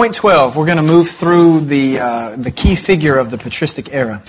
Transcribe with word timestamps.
Point 0.00 0.14
12. 0.14 0.56
We're 0.56 0.64
going 0.64 0.78
to 0.78 0.92
move 0.96 1.10
through 1.10 1.60
the, 1.66 2.00
uh, 2.00 2.36
the 2.36 2.50
key 2.50 2.74
figure 2.74 3.18
of 3.18 3.30
the 3.30 3.36
patristic 3.36 3.92
era. 3.92 4.22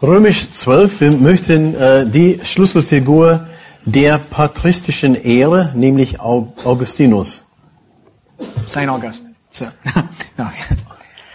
Römisch 0.00 0.50
12, 0.54 1.00
wir 1.00 1.10
möchten 1.12 1.74
äh, 1.74 2.06
die 2.06 2.40
Schlüsselfigur 2.42 3.46
der 3.84 4.16
patristischen 4.18 5.16
Ehre, 5.16 5.72
nämlich 5.74 6.18
Au- 6.20 6.54
Augustinus. 6.64 7.44
St. 8.66 8.88
Augustine. 8.88 9.34
So, 9.50 9.66
no. 10.38 10.50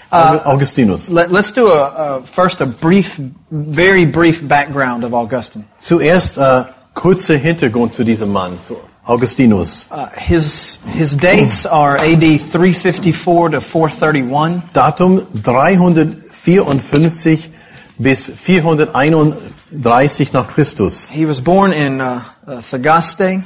Au- 0.09 0.39
Augustinus. 0.45 1.09
Let, 1.09 1.29
let's 1.31 1.51
do 1.51 1.67
a, 1.67 2.17
a, 2.17 2.21
first 2.25 2.61
a 2.61 2.65
brief, 2.65 3.19
very 3.51 4.05
brief 4.05 4.41
background 4.47 5.03
of 5.03 5.13
Augustine. 5.13 5.65
Zuerst 5.79 6.39
äh, 6.39 6.63
kurzer 6.95 7.37
Hintergrund 7.37 7.93
zu 7.93 8.03
diesem 8.03 8.31
Mann, 8.31 8.57
zu 8.65 8.77
Augustinus. 9.05 9.91
Uh, 9.91 10.09
his, 10.11 10.77
his 10.87 11.15
dates 11.15 11.65
are 11.65 11.97
AD 11.97 12.21
354 12.21 13.49
to 13.49 13.61
431. 13.61 14.69
Datum 14.73 15.25
354 15.25 17.53
bis 17.99 18.29
431 18.29 20.33
nach 20.33 20.47
Christus. 20.47 21.09
He 21.09 21.25
was 21.25 21.41
born 21.41 21.73
in 21.73 22.01
uh, 22.01 22.23
uh, 22.47 22.61
Thagaste. 22.61 23.43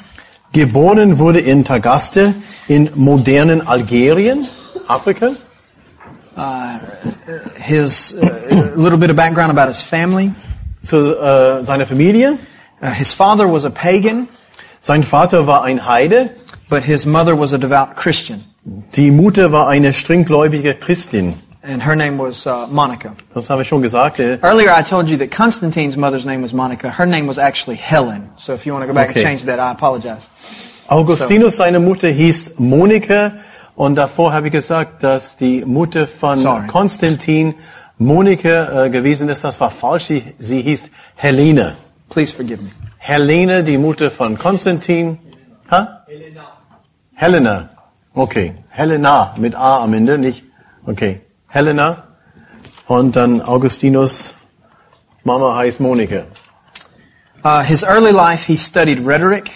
Geboren 0.53 1.17
wurde 1.17 1.39
in 1.39 1.63
Tagaste 1.63 2.33
in 2.67 2.89
modernen 2.95 3.67
Algerien, 3.67 4.47
Afrika. 4.87 5.35
His, 7.55 8.13
uh, 8.13 8.73
little 8.75 8.97
bit 8.97 9.09
of 9.09 9.15
background 9.15 9.51
about 9.51 9.67
his 9.67 9.81
family. 9.81 10.33
Zu 10.83 11.19
äh, 11.19 11.65
seiner 11.65 11.85
Familie. 11.85 12.37
Uh, 12.81 12.91
his 12.91 13.13
father 13.13 13.47
was 13.47 13.65
a 13.65 13.71
pagan, 13.71 14.29
Sein 14.79 15.03
Vater 15.03 15.47
war 15.47 15.63
ein 15.63 15.85
Heide. 15.85 16.29
but 16.69 16.83
his 16.83 17.05
mother 17.05 17.37
was 17.39 17.53
a 17.53 17.57
devout 17.57 17.95
Christian. 17.95 18.43
Die 18.95 19.11
Mutter 19.11 19.51
war 19.53 19.67
eine 19.69 19.93
strenggläubige 19.93 20.73
Christin. 20.75 21.35
And 21.63 21.83
her 21.85 21.95
name 21.95 22.17
was 22.17 22.45
uh, 22.45 22.67
Monica. 22.69 23.11
Das 23.33 23.49
habe 23.49 23.61
ich 23.61 23.67
schon 23.67 23.81
gesagt. 23.81 24.19
äh, 24.19 24.37
Earlier 24.41 24.73
I 24.77 24.83
told 24.83 25.09
you 25.09 25.17
that 25.17 25.31
Constantine's 25.31 25.95
mother's 25.97 26.25
name 26.25 26.41
was 26.43 26.53
Monica. 26.53 26.89
Her 26.97 27.05
name 27.05 27.27
was 27.27 27.37
actually 27.37 27.77
Helen. 27.77 28.29
So 28.37 28.53
if 28.53 28.65
you 28.65 28.73
want 28.73 28.83
to 28.83 28.87
go 28.87 28.93
back 28.93 29.09
Okay. 29.09 29.19
and 29.21 29.27
change 29.39 29.45
that, 29.45 29.59
I 29.59 29.71
apologize. 29.71 30.27
Augustinus, 30.87 31.57
seine 31.57 31.79
Mutter 31.79 32.07
hieß 32.09 32.59
Monika. 32.59 33.33
Und 33.75 33.95
davor 33.95 34.33
habe 34.33 34.47
ich 34.47 34.53
gesagt, 34.53 35.03
dass 35.03 35.37
die 35.37 35.63
Mutter 35.65 36.07
von 36.07 36.37
Sorry. 36.39 36.67
Konstantin 36.67 37.53
Monika 37.99 38.85
äh, 38.85 38.89
gewesen 38.89 39.29
ist. 39.29 39.43
Das 39.43 39.59
war 39.59 39.71
falsch. 39.71 40.05
Sie, 40.05 40.23
sie 40.39 40.61
hieß 40.61 40.89
Helene. 41.15 41.75
Please 42.09 42.33
forgive 42.33 42.61
me. 42.61 42.71
Helene, 43.07 43.63
die 43.63 43.77
Mutter 43.77 44.11
von 44.11 44.37
Konstantin. 44.37 45.17
Ha? 45.71 46.03
Helena. 46.07 46.41
Helena. 47.15 47.69
Okay. 48.13 48.55
Helena 48.67 49.33
mit 49.37 49.55
A 49.55 49.81
am 49.81 49.93
Ende, 49.93 50.17
nicht? 50.17 50.43
Okay. 50.85 51.21
Helena. 51.47 52.03
Und 52.85 53.15
dann 53.15 53.41
Augustinus. 53.41 54.35
Mama 55.23 55.55
heißt 55.55 55.79
Monika. 55.79 56.23
Uh, 57.45 57.61
his 57.61 57.83
early 57.83 58.11
life, 58.11 58.43
he 58.45 58.57
studied 58.57 58.99
rhetoric. 59.07 59.51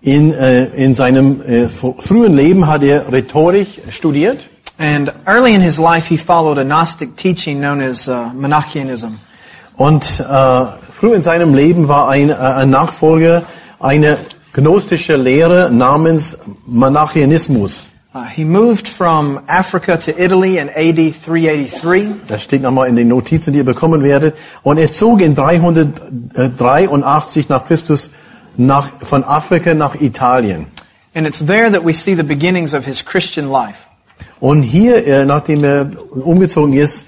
In, 0.00 0.32
äh, 0.32 0.66
in 0.76 0.94
seinem 0.94 1.42
äh, 1.42 1.66
fr- 1.66 2.00
frühen 2.00 2.36
Leben 2.36 2.68
hat 2.68 2.84
er 2.84 3.10
Rhetorik 3.12 3.82
studiert. 3.90 4.46
And 4.78 5.12
early 5.26 5.52
in 5.52 5.60
his 5.60 5.78
life, 5.78 6.06
he 6.08 6.16
followed 6.16 6.58
a 6.58 6.64
Gnostic 6.64 7.16
teaching 7.16 7.58
known 7.58 7.80
as 7.80 8.06
uh, 8.06 8.30
Monarchianism. 8.32 9.18
Und 9.76 10.20
äh, 10.20 10.66
früh 11.04 11.14
in 11.14 11.22
seinem 11.22 11.52
Leben 11.52 11.86
war 11.86 12.08
ein, 12.08 12.30
äh, 12.30 12.32
ein 12.32 12.70
Nachfolger 12.70 13.42
einer 13.78 14.16
gnostische 14.54 15.16
Lehre 15.16 15.70
namens 15.70 16.38
Monarchianismus. 16.66 17.90
Uh, 18.14 18.24
he 18.24 18.42
moved 18.42 18.88
from 18.88 19.38
Africa 19.46 19.98
to 19.98 20.12
Italy 20.12 20.56
in 20.56 20.70
AD 20.70 20.96
383. 20.96 22.22
Das 22.26 22.42
steht 22.42 22.62
nochmal 22.62 22.88
in 22.88 22.96
den 22.96 23.08
Notizen, 23.08 23.52
die 23.52 23.58
ihr 23.58 23.66
bekommen 23.66 24.02
werdet. 24.02 24.34
Und 24.62 24.78
er 24.78 24.90
zog 24.90 25.20
in 25.20 25.34
383 25.34 27.50
nach 27.50 27.66
Christus 27.66 28.08
nach, 28.56 28.88
von 29.02 29.24
Afrika 29.24 29.74
nach 29.74 30.00
Italien. 30.00 30.68
And 31.12 31.26
it's 31.26 31.44
there 31.44 31.70
that 31.70 31.84
we 31.84 31.92
see 31.92 32.14
the 32.14 32.22
beginnings 32.22 32.72
of 32.72 32.86
his 32.86 33.04
Christian 33.04 33.50
life. 33.50 33.80
Und 34.40 34.62
hier, 34.62 35.06
äh, 35.06 35.26
nachdem 35.26 35.64
er 35.64 35.90
umgezogen 36.12 36.72
ist, 36.72 37.04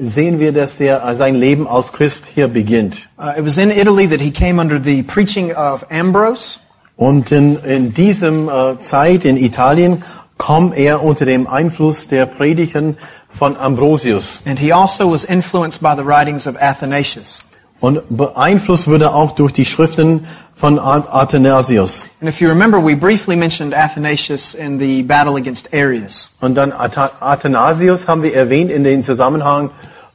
sehen 0.00 0.38
wir, 0.38 0.52
dass 0.52 0.80
er 0.80 1.06
äh, 1.06 1.16
sein 1.16 1.34
Leben 1.34 1.66
als 1.66 1.92
Christ 1.92 2.24
hier 2.34 2.48
beginnt. 2.48 3.08
Uh, 3.18 3.38
it 3.38 3.44
was 3.44 3.58
in 3.58 3.70
Italy 3.70 4.08
that 4.08 4.20
he 4.20 4.30
came 4.30 4.60
under 4.60 4.82
the 4.82 5.02
preaching 5.02 5.52
of 5.54 5.84
Ambrose. 5.90 6.58
Und 6.96 7.32
in, 7.32 7.58
in 7.64 7.94
diesem 7.94 8.48
äh, 8.48 8.78
Zeit 8.80 9.24
in 9.24 9.36
Italien 9.36 10.04
kam 10.38 10.72
er 10.72 11.02
unter 11.02 11.24
dem 11.24 11.46
Einfluss 11.46 12.08
der 12.08 12.26
Predigten 12.26 12.96
von 13.28 13.56
Ambrosius. 13.56 14.40
And 14.44 14.58
he 14.58 14.72
also 14.72 15.10
was 15.10 15.24
influenced 15.24 15.80
by 15.80 15.94
the 15.96 16.04
writings 16.04 16.46
of 16.46 16.56
Athanasius. 16.60 17.40
Und 17.80 18.02
beeinflusst 18.08 18.88
wurde 18.88 19.12
auch 19.12 19.32
durch 19.32 19.52
die 19.52 19.64
Schriften 19.64 20.26
von 20.62 20.78
Athanasius. 20.78 22.08
And 22.20 22.28
if 22.28 22.40
you 22.40 22.48
remember, 22.48 22.78
we 22.78 22.94
briefly 22.94 23.34
mentioned 23.34 23.74
Athanasius 23.74 24.54
in 24.54 24.78
the 24.78 25.02
battle 25.02 25.34
against 25.34 25.74
Arius. 25.74 26.28
Und 26.40 26.54
dann 26.54 26.72
Athanasius 26.72 28.06
haben 28.06 28.22
wir 28.22 28.32
erwähnt 28.32 28.70
in 28.70 28.84
den 28.84 29.02
Zusammenhang 29.02 29.70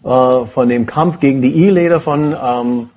äh, 0.06 0.46
von 0.46 0.70
dem 0.70 0.86
Kampf 0.86 1.20
gegen 1.20 1.42
die 1.42 1.66
Irrlehrer 1.66 2.00
von 2.00 2.34
ähm, 2.42 2.90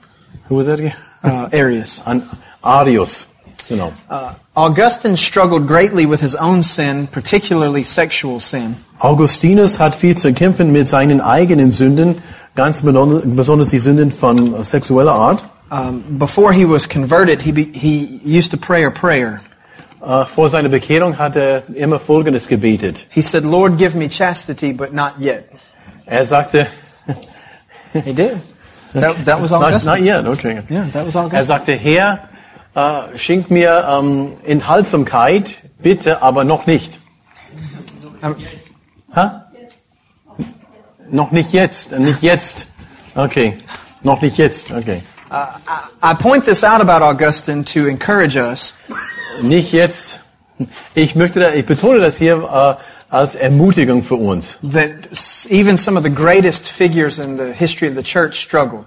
who 0.49 0.59
was 0.59 0.67
that 0.67 0.79
again? 0.79 0.95
Uh, 1.25 1.49
Arius. 1.53 2.01
An 2.07 2.23
Arius. 2.63 3.27
Genau. 3.69 3.93
Uh, 4.09 4.31
Augustine 4.55 5.17
struggled 5.17 5.67
greatly 5.67 6.09
with 6.09 6.21
his 6.21 6.37
own 6.37 6.63
sin, 6.63 7.09
particularly 7.09 7.83
sexual 7.83 8.39
sin. 8.39 8.77
Augustinus 9.01 9.81
hat 9.81 9.97
viel 9.97 10.17
zu 10.17 10.33
kämpfen 10.33 10.71
mit 10.71 10.89
seinen 10.89 11.21
eigenen 11.21 11.73
Sünden, 11.73 12.23
ganz 12.55 12.83
besonders 12.83 13.71
die 13.71 13.81
Sünden 13.81 14.13
von 14.13 14.63
sexueller 14.63 15.17
Art. 15.17 15.43
Um, 15.71 16.19
before 16.19 16.53
he 16.53 16.65
was 16.65 16.87
converted, 16.89 17.41
he, 17.43 17.53
be, 17.53 17.65
he 17.73 18.21
used 18.25 18.51
to 18.51 18.57
pray 18.57 18.85
a 18.85 18.91
prayer. 18.91 19.41
Äh, 20.03 20.25
vor 20.27 20.49
seiner 20.49 20.69
Bekehrung 20.69 21.17
hat 21.19 21.37
er 21.37 21.63
immer 21.75 21.99
Folgendes 22.01 22.49
gebetet. 22.49 23.07
He 23.11 23.23
said, 23.23 23.45
Lord, 23.45 23.79
give 23.79 23.95
me 23.95 24.09
chastity, 24.09 24.73
but 24.73 24.93
not 24.93 25.21
yet. 25.21 25.49
Er 26.07 26.25
sagte, 26.25 26.67
He 27.93 28.13
did. 28.13 28.41
That, 28.95 29.25
that 29.25 29.41
was 29.41 29.51
not, 29.53 29.63
Augustine. 29.63 29.93
not 29.93 30.03
yet, 30.03 30.27
okay. 30.27 30.63
Yeah, 30.69 30.91
that 30.91 31.07
was 31.07 31.15
Er 31.15 31.23
Augustine. 31.25 31.45
sagte, 31.45 31.73
Herr, 31.75 32.29
äh, 32.75 33.17
schenk 33.19 33.51
mir 33.51 33.87
ähm, 33.89 34.33
Enthaltsamkeit, 34.45 35.63
bitte, 35.79 36.23
aber 36.23 36.43
noch 36.45 36.67
nicht. 36.67 36.99
Um, 38.23 38.37
Ha? 39.15 39.47
Noch 41.11 41.31
nicht 41.33 41.53
jetzt, 41.53 41.93
nicht 41.99 42.23
jetzt. 42.23 42.67
Okay, 43.15 43.59
noch 44.03 44.21
nicht 44.23 44.39
jetzt, 44.39 44.71
okay. 44.73 45.03
Uh, 45.31 45.59
I, 46.03 46.13
I 46.13 46.15
point 46.15 46.45
this 46.45 46.63
out 46.65 46.81
about 46.81 47.03
Augustine 47.03 47.65
to 47.65 47.87
encourage 47.87 48.37
us 48.37 48.75
Nicht 49.43 49.73
jetzt. 49.73 50.19
Ich 50.95 51.15
möchte, 51.15 51.41
da- 51.41 51.55
ich 51.55 51.65
betone 51.65 52.01
das 52.01 52.19
hier 52.19 52.37
äh, 52.43 53.15
als 53.15 53.35
Ermutigung 53.35 54.03
für 54.03 54.17
uns. 54.17 54.59
that 54.63 54.91
even 55.49 55.77
some 55.77 55.97
of 55.99 56.05
the 56.05 56.11
greatest 56.11 56.69
figures 56.69 57.19
in 57.19 57.37
the 57.39 57.53
history 57.55 57.89
of 57.89 57.95
the 57.97 58.03
church 58.03 58.35
struggled. 58.41 58.85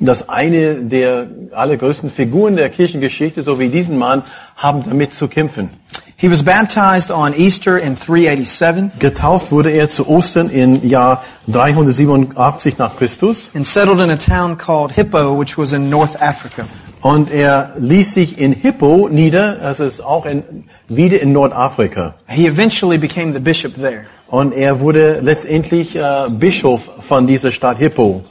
dass 0.00 0.28
eine 0.28 0.76
der 0.76 1.26
allergrößten 1.52 2.10
Figuren 2.10 2.56
der 2.56 2.68
Kirchengeschichte, 2.70 3.42
so 3.42 3.58
wie 3.60 3.68
diesen 3.68 3.96
Mann, 3.98 4.22
haben 4.56 4.82
damit 4.84 5.12
zu 5.12 5.28
kämpfen. 5.28 5.70
He 6.16 6.28
was 6.30 6.42
baptized 6.42 7.10
on 7.10 7.34
Easter 7.34 7.76
in 7.76 7.96
387 7.96 8.98
Getauft 9.00 9.50
wurde 9.50 9.70
er 9.70 9.90
zu 9.90 10.08
Ostern 10.08 10.48
im 10.48 10.86
Jahr 10.86 11.24
387 11.48 12.78
nach 12.78 12.96
Christus. 12.96 13.50
and 13.54 13.66
settled 13.66 14.00
in 14.00 14.10
a 14.10 14.16
town 14.16 14.56
called 14.56 14.92
Hippo, 14.92 15.38
which 15.38 15.58
was 15.58 15.72
in 15.72 15.90
North 15.90 16.20
Africa. 16.22 16.66
Und 17.02 17.30
er 17.30 17.72
ließ 17.78 18.14
sich 18.14 18.38
in 18.38 18.52
Hippo 18.52 19.08
nieder, 19.10 19.56
das 19.56 19.80
ist 19.80 20.00
auch 20.00 20.24
in, 20.24 20.64
wieder 20.88 21.20
in 21.20 21.32
Nordafrika. 21.32 22.14
He 22.28 22.46
eventually 22.46 22.96
became 22.96 23.32
the 23.32 23.40
bishop 23.40 23.74
there. 23.74 24.06
Und 24.28 24.52
er 24.52 24.80
wurde 24.80 25.20
letztendlich 25.20 25.94
äh, 25.96 26.28
Bischof 26.30 26.88
von 27.00 27.26
dieser 27.26 27.52
Stadt 27.52 27.78
Hippo. 27.78 28.24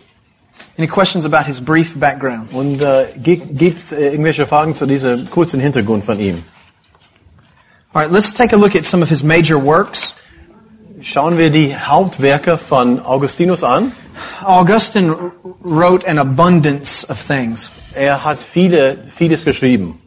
Any 0.78 0.88
questions 0.88 1.26
about 1.26 1.46
his 1.46 1.62
brief 1.62 1.96
background? 2.00 2.52
Und 2.52 2.82
äh, 2.82 3.06
gibt 3.22 3.62
es 3.62 3.92
äh, 3.92 4.08
irgendwelche 4.10 4.48
Fragen 4.48 4.74
zu 4.74 4.86
diesem 4.88 5.30
kurzen 5.30 5.60
Hintergrund 5.60 6.04
von 6.04 6.20
ihm? 6.20 6.44
All 7.96 8.02
right, 8.02 8.12
let's 8.12 8.32
take 8.32 8.54
a 8.54 8.58
look 8.58 8.76
at 8.76 8.86
some 8.86 9.04
of 9.04 9.10
his 9.10 9.24
major 9.24 9.56
works. 9.60 10.16
Schauen 11.02 11.38
wir 11.38 11.52
die 11.52 11.76
Hauptwerke 11.76 12.58
von 12.58 13.00
Augustinus 13.06 13.62
an. 13.62 13.92
Augustine 14.44 15.32
wrote 15.62 16.04
an 16.08 16.18
abundance 16.18 17.08
of 17.08 17.20
things. 17.20 17.70
Er 17.94 18.24
hat 18.24 18.40
viele, 18.40 18.98
vieles 19.16 19.46
geschrieben. 19.46 20.00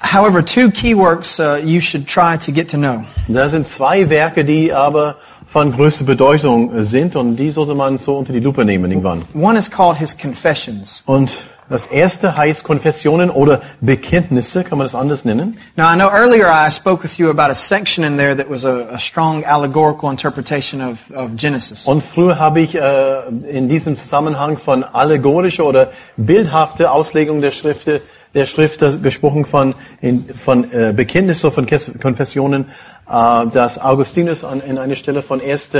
However, 0.00 0.42
two 0.44 0.70
key 0.70 0.94
works 0.94 1.40
uh, 1.40 1.58
you 1.64 1.80
should 1.80 2.06
try 2.06 2.36
to 2.36 2.52
get 2.52 2.68
to 2.72 2.76
know. 2.76 3.06
Da 3.26 3.48
sind 3.48 3.66
zwei 3.66 4.10
Werke, 4.10 4.44
die 4.44 4.70
aber 4.74 5.16
von 5.46 5.72
größter 5.72 6.04
Bedeutung 6.04 6.82
sind 6.82 7.16
und 7.16 7.36
die 7.36 7.48
sollte 7.50 7.74
man 7.74 7.96
so 7.96 8.18
unter 8.18 8.34
die 8.34 8.40
Lupe 8.40 8.66
nehmen 8.66 8.90
irgendwann. 8.90 9.22
One 9.32 9.58
is 9.58 9.70
called 9.70 9.96
his 9.96 10.14
Confessions. 10.14 11.04
Und 11.06 11.46
das 11.68 11.86
erste 11.86 12.36
heißt 12.36 12.64
Konfessionen 12.64 13.30
oder 13.30 13.60
Bekenntnisse, 13.80 14.64
kann 14.64 14.78
man 14.78 14.86
das 14.86 14.94
anders 14.94 15.24
nennen. 15.24 15.58
Now, 15.76 15.92
I 15.92 15.96
know 15.96 16.08
earlier 16.08 16.48
I 16.48 16.70
spoke 16.70 17.02
with 17.02 17.18
you 17.18 17.30
about 17.30 17.50
a 17.50 17.54
section 17.54 18.04
in 18.04 18.16
there 18.16 18.36
that 18.36 18.48
was 18.50 18.64
a, 18.64 18.88
a 18.90 18.98
strong 18.98 19.44
allegorical 19.44 20.10
interpretation 20.10 20.80
of, 20.80 21.10
of 21.14 21.36
Genesis. 21.36 21.84
Und 21.86 22.02
früher 22.02 22.38
habe 22.38 22.60
ich 22.60 22.74
äh, 22.74 23.28
in 23.50 23.68
diesem 23.68 23.96
Zusammenhang 23.96 24.56
von 24.56 24.84
allegorischer 24.84 25.64
oder 25.64 25.90
bildhafte 26.16 26.90
Auslegung 26.90 27.40
der 27.40 27.50
Schriften 27.50 28.00
der 28.34 28.46
Schrift 28.46 28.80
gesprochen 29.02 29.44
von, 29.44 29.74
in, 30.00 30.26
von 30.44 30.70
äh, 30.72 30.92
Bekenntnisse, 30.94 31.50
von 31.50 31.66
Konfessionen, 31.66 32.66
äh, 33.08 33.46
dass 33.46 33.78
Augustinus 33.80 34.44
an, 34.44 34.60
in 34.60 34.78
einer 34.78 34.96
Stelle 34.96 35.22
von 35.22 35.40
1. 35.40 35.70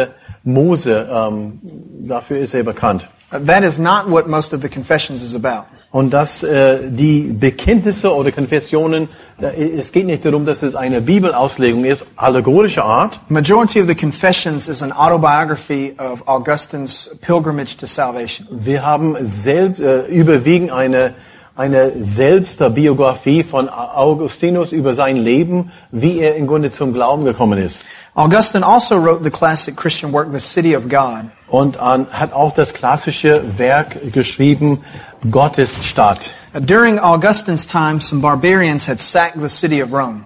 Mose, 0.44 1.08
ähm, 1.10 1.60
dafür 2.00 2.38
ist 2.38 2.54
er 2.54 2.62
bekannt. 2.62 3.08
That 3.30 3.62
is 3.62 3.78
not 3.78 4.08
what 4.08 4.26
most 4.26 4.54
of 4.54 4.62
the 4.62 4.68
Confessions 4.68 5.22
is 5.22 5.34
about. 5.34 5.66
Und 5.90 6.12
dass 6.12 6.42
äh, 6.42 6.80
die 6.90 7.32
Bekenntnisse 7.32 8.14
oder 8.14 8.30
Konfessionen, 8.30 9.08
da, 9.40 9.50
es 9.50 9.90
geht 9.90 10.04
nicht 10.04 10.22
darum, 10.22 10.44
dass 10.44 10.62
es 10.62 10.74
eine 10.74 11.00
Bibelauslegung 11.00 11.86
ist, 11.86 12.04
allegorischer 12.16 12.84
Art, 12.84 13.20
Majority 13.30 13.80
of 13.80 13.86
the 13.86 13.94
Confessions 13.94 14.68
is 14.68 14.82
an 14.82 14.92
autobiography 14.92 15.94
of 15.98 16.22
Augustine's 16.28 17.16
pilgrimage 17.22 17.78
to 17.78 17.86
salvation. 17.86 18.46
Wir 18.50 18.84
haben 18.84 19.16
selbst, 19.22 19.80
äh, 19.80 20.02
überwiegend 20.08 20.72
eine, 20.72 21.14
eine 21.56 21.92
Selbstbiografie 21.98 23.42
von 23.42 23.70
Augustinus 23.70 24.72
über 24.72 24.92
sein 24.92 25.16
Leben, 25.16 25.72
wie 25.90 26.18
er 26.18 26.36
im 26.36 26.46
Grunde 26.46 26.70
zum 26.70 26.92
Glauben 26.92 27.24
gekommen 27.24 27.58
ist. 27.58 27.86
Augustine 28.18 28.64
also 28.64 28.98
wrote 28.98 29.22
the 29.22 29.30
classic 29.30 29.76
Christian 29.76 30.10
work, 30.12 30.32
The 30.32 30.40
City 30.40 30.74
of 30.74 30.88
God. 30.88 31.30
Und 31.48 31.76
an, 31.78 32.08
hat 32.10 32.32
auch 32.32 32.52
das 32.52 32.72
klassische 32.74 33.56
Werk 33.58 34.12
geschrieben, 34.12 34.82
Gottes 35.30 35.78
Stadt. 35.84 36.30
Uh, 36.52 36.58
During 36.60 36.98
Augustine's 36.98 37.64
time, 37.66 38.00
some 38.00 38.20
barbarians 38.20 38.86
had 38.88 38.98
sacked 38.98 39.40
the 39.40 39.48
city 39.48 39.80
of 39.80 39.92
Rome, 39.92 40.24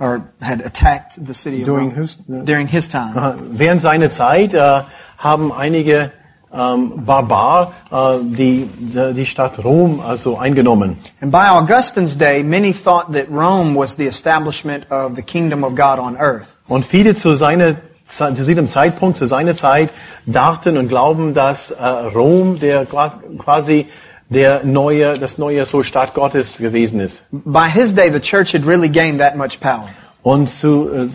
or 0.00 0.28
had 0.42 0.60
attacked 0.60 1.24
the 1.24 1.32
city 1.32 1.60
of 1.62 1.66
During 1.66 1.90
Rome 1.90 1.96
whose- 1.96 2.18
during 2.44 2.66
his 2.68 2.88
time. 2.88 3.16
Aha. 3.16 3.36
Während 3.52 3.80
seiner 3.80 4.10
Zeit 4.10 4.52
äh, 4.52 4.82
haben 5.16 5.52
einige 5.52 6.10
ähm, 6.52 7.04
Barbar 7.04 7.72
äh, 7.90 8.18
die, 8.22 8.68
die 9.14 9.26
Stadt 9.26 9.62
Rom 9.64 10.00
also 10.00 10.38
eingenommen. 10.38 10.98
And 11.20 11.30
by 11.30 11.48
Augustine's 11.50 12.16
day, 12.16 12.42
many 12.42 12.72
thought 12.72 13.12
that 13.12 13.26
Rome 13.30 13.74
was 13.74 13.96
the 13.96 14.06
establishment 14.06 14.90
of 14.90 15.16
the 15.16 15.22
kingdom 15.22 15.64
of 15.64 15.74
God 15.74 15.98
on 15.98 16.16
earth. 16.16 16.48
Und 16.68 16.84
viele 16.84 17.14
zu 17.14 17.34
seiner 17.34 17.76
zu 18.10 18.32
diesem 18.32 18.68
Zeitpunkt, 18.68 19.18
zu 19.18 19.26
seiner 19.26 19.54
Zeit, 19.54 19.90
dachten 20.24 20.78
und 20.78 20.88
glauben, 20.88 21.34
dass 21.34 21.70
äh, 21.70 21.84
Rom 21.84 22.58
der 22.58 22.86
qua- 22.86 23.20
quasi 23.36 23.86
der 24.30 24.64
neue, 24.64 25.18
das 25.18 25.36
neue 25.36 25.66
so 25.66 25.82
Stadt 25.82 26.14
Gottes 26.14 26.56
gewesen 26.56 27.00
ist. 27.00 27.22
By 27.30 27.70
his 27.70 27.94
day, 27.94 28.10
the 28.10 28.20
church 28.20 28.54
had 28.54 28.66
really 28.66 28.88
gained 28.88 29.20
that 29.20 29.36
much 29.36 29.60
power. 29.60 29.90
Und 30.22 30.48
zu 30.48 30.88
äh, 30.90 31.06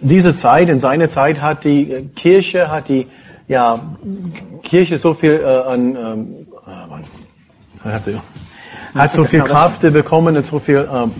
dieser 0.00 0.36
Zeit, 0.36 0.68
in 0.68 0.80
seiner 0.80 1.08
Zeit, 1.10 1.40
hat 1.40 1.62
die 1.62 1.92
äh, 1.92 2.02
Kirche, 2.16 2.70
hat 2.72 2.88
die 2.88 3.06
ja 3.52 3.80
Kirche 4.62 4.98
so 4.98 5.14
viel 5.14 5.34
äh, 5.34 5.72
an 5.72 5.96
ähm, 5.96 6.46
ah, 6.66 6.88
hat, 7.84 8.02
hat 8.94 9.10
so 9.12 9.24
viel 9.24 9.42
Kraft 9.42 9.82
bekommen 9.82 10.36
und 10.36 10.46
so 10.46 10.58
viel 10.58 10.88
ähm, 10.90 11.12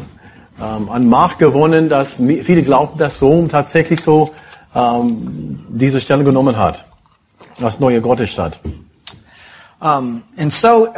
ähm, 0.61 0.89
an 0.89 1.09
Macht 1.09 1.39
gewonnen, 1.39 1.89
dass 1.89 2.15
viele 2.15 2.63
glaubten, 2.63 2.99
dass 2.99 3.23
Rom 3.23 3.49
tatsächlich 3.49 4.01
so 4.01 4.31
ähm, 4.75 5.65
diese 5.69 6.01
Stelle 6.01 6.25
genommen 6.25 6.57
hat, 6.57 6.85
als 7.61 7.79
neue 7.81 8.01
Gottesstadt. 8.01 8.59
Um, 9.81 10.23
and 10.37 10.53
so, 10.53 10.87
uh, 10.87 10.93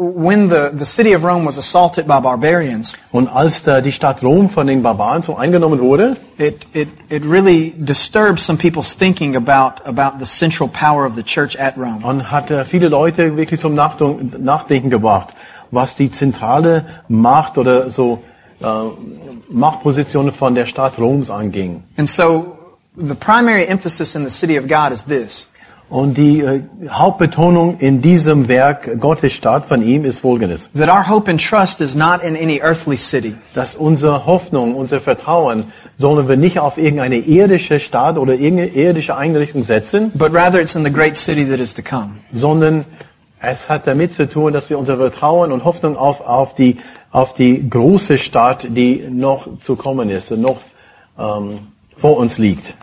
when 0.00 0.48
the, 0.48 0.70
the 0.72 0.86
city 0.86 1.12
of 1.12 1.24
Rome 1.24 1.44
was 1.44 1.58
assaulted 1.58 2.06
by 2.06 2.20
barbarians, 2.20 2.94
Und 3.12 3.28
als 3.28 3.62
da 3.62 3.82
die 3.82 3.92
Stadt 3.92 4.22
Rom 4.22 4.48
von 4.48 4.66
den 4.66 4.82
Barbaren 4.82 5.22
so 5.22 5.36
eingenommen 5.36 5.78
wurde, 5.80 6.16
it, 6.38 6.66
it, 6.72 6.88
it 7.10 7.22
really 7.24 7.74
disturbed 7.76 8.40
some 8.40 8.56
people's 8.56 8.94
thinking 8.94 9.36
about, 9.36 9.82
about 9.84 10.18
the 10.18 10.24
central 10.24 10.70
power 10.70 11.04
of 11.04 11.16
the 11.16 11.22
church 11.22 11.54
at 11.56 11.76
Rome. 11.76 12.00
und 12.02 12.30
hat 12.30 12.50
viele 12.66 12.88
Leute 12.88 13.36
wirklich 13.36 13.60
zum 13.60 13.74
Nachdenken, 13.74 14.42
Nachdenken 14.42 14.88
gebracht, 14.88 15.34
was 15.70 15.96
die 15.96 16.10
zentrale 16.10 16.86
Macht 17.08 17.58
oder 17.58 17.90
so 17.90 18.22
äh, 18.62 18.66
Machtposition 19.50 20.32
von 20.32 20.54
der 20.54 20.64
Stadt 20.64 20.98
Roms 20.98 21.28
anging. 21.28 21.82
And 21.98 22.08
so, 22.08 22.56
the 22.96 23.14
primary 23.14 23.66
emphasis 23.66 24.14
in 24.14 24.24
the 24.24 24.30
city 24.30 24.58
of 24.58 24.66
God 24.66 24.92
is 24.92 25.04
this. 25.04 25.46
Und 25.90 26.16
die 26.16 26.40
äh, 26.40 26.62
Hauptbetonung 26.88 27.78
in 27.78 28.00
diesem 28.00 28.46
Werk 28.46 29.00
Gottes 29.00 29.32
Stadt 29.32 29.66
von 29.66 29.82
ihm 29.82 30.04
ist 30.04 30.20
folgendes. 30.20 30.70
That 30.72 30.88
our 30.88 31.08
hope 31.08 31.28
and 31.28 31.44
trust 31.44 31.80
is 31.80 31.96
not 31.96 32.22
in 32.22 32.36
any 32.36 32.60
earthly 32.62 32.96
city, 32.96 33.34
Dass 33.54 33.74
unsere 33.74 34.24
Hoffnung, 34.24 34.76
unser 34.76 35.00
Vertrauen 35.00 35.72
sollen 35.98 36.28
wir 36.28 36.36
nicht 36.36 36.60
auf 36.60 36.78
irgendeine 36.78 37.16
irdische 37.16 37.80
Stadt 37.80 38.18
oder 38.18 38.34
irgendeine 38.34 38.70
irdische 38.70 39.16
Einrichtung 39.16 39.64
setzen, 39.64 40.12
but 40.14 40.32
rather 40.32 40.60
it's 40.60 40.76
in 40.76 40.84
the 40.84 40.92
great 40.92 41.16
city 41.16 41.44
that 41.44 41.58
is 41.58 41.74
to 41.74 41.82
come. 41.82 42.18
sondern 42.32 42.84
es 43.40 43.68
hat 43.68 43.86
damit 43.86 44.14
zu 44.14 44.28
tun, 44.28 44.52
dass 44.52 44.70
wir 44.70 44.78
unser 44.78 44.96
Vertrauen 44.96 45.50
und 45.50 45.64
Hoffnung 45.64 45.96
auf, 45.96 46.20
auf, 46.20 46.54
die, 46.54 46.76
auf 47.10 47.34
die 47.34 47.68
große 47.68 48.18
Stadt, 48.18 48.66
die 48.68 49.08
noch 49.10 49.58
zu 49.58 49.74
kommen 49.76 50.08
ist 50.08 50.30
und 50.30 50.42
noch 50.42 50.58
ähm, 51.18 51.54
vor 51.96 52.16
uns 52.16 52.38
liegt. 52.38 52.76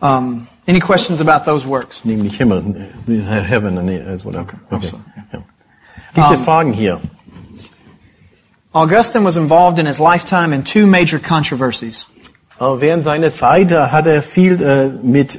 Um, 0.00 0.46
any 0.68 0.78
questions 0.80 1.20
about 1.20 1.44
those 1.44 1.66
works? 1.66 2.04
Nämlich 2.04 2.36
Himmel, 2.36 2.62
Heaven, 3.08 3.74
nee, 3.84 3.98
as 4.00 4.24
whatever. 4.24 4.54
Okay. 4.70 4.86
sorry. 4.86 5.02
Ja. 5.32 5.38
Gibt 6.14 6.30
es 6.32 6.38
Um, 6.40 6.44
Fragen 6.44 6.72
hier? 6.72 7.00
Augustine 8.72 9.24
was 9.24 9.36
involved 9.36 9.78
in 9.78 9.86
his 9.86 9.98
lifetime 9.98 10.52
in 10.52 10.62
two 10.62 10.86
major 10.86 11.18
controversies. 11.18 12.06
Während 12.60 13.04
seiner 13.04 13.32
Zeit 13.32 13.70
äh, 13.70 13.88
hat 13.88 14.06
er 14.06 14.22
viel 14.22 14.60
äh, 14.60 14.88
mit, 15.02 15.38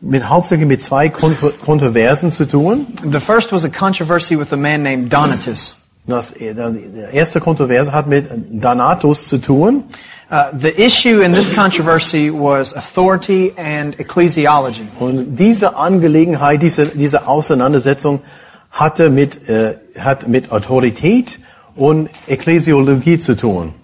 mit 0.00 0.24
hauptsächlich 0.28 0.68
mit 0.68 0.80
zwei 0.80 1.08
Kontro 1.08 1.50
Kontroversen 1.64 2.30
zu 2.30 2.46
tun. 2.46 2.86
The 3.04 3.20
first 3.20 3.52
was 3.52 3.64
a 3.64 3.68
controversy 3.68 4.36
with 4.38 4.52
a 4.52 4.56
man 4.56 4.82
named 4.82 5.12
Donatus. 5.12 5.76
Das, 6.06 6.32
äh, 6.32 6.54
das- 6.54 6.76
erste 7.12 7.40
Kontroverse 7.40 7.92
hat 7.92 8.06
mit 8.06 8.30
Donatus 8.50 9.26
zu 9.28 9.38
tun. 9.38 9.84
Uh, 10.32 10.50
the 10.54 10.72
issue 10.82 11.20
in 11.20 11.32
this 11.32 11.54
controversy 11.54 12.30
was 12.30 12.72
authority 12.72 13.52
and 13.58 13.94
ecclesiology. 13.98 14.88
Und 14.98 15.36
diese 15.36 15.76
Angelegenheit, 15.76 16.62
diese, 16.62 16.86
diese 16.86 17.28
Auseinandersetzung 17.28 18.22
hatte 18.70 19.10
mit, 19.10 19.46
äh, 19.46 19.76
hat 19.98 20.28
mit 20.28 20.50
Autorität 20.50 21.38
und 21.76 22.08
Ekklesiologie 22.26 23.18
zu 23.18 23.36
tun. 23.36 23.74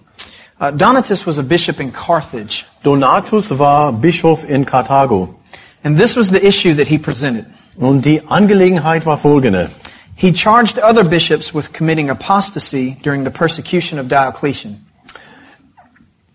Uh, 0.59 0.71
Donatus 0.71 1.27
was 1.27 1.37
a 1.37 1.43
bishop 1.43 1.79
in 1.79 1.93
Carthage, 1.93 2.65
Donatus 2.81 3.59
war 3.59 3.93
Bischof 3.93 4.43
in 4.49 4.65
Karthago. 4.65 5.35
and 5.83 5.97
this 5.97 6.15
was 6.15 6.31
the 6.31 6.43
issue 6.43 6.73
that 6.73 6.87
he 6.87 6.97
presented. 6.97 7.45
Und 7.77 8.05
die 8.05 8.23
Angelegenheit 8.27 9.05
war 9.05 9.19
folgende. 9.19 9.69
He 10.15 10.33
charged 10.33 10.79
other 10.79 11.03
bishops 11.03 11.53
with 11.53 11.73
committing 11.73 12.09
apostasy 12.09 12.97
during 13.03 13.23
the 13.23 13.29
persecution 13.29 13.99
of 13.99 14.07
Diocletian. 14.07 14.88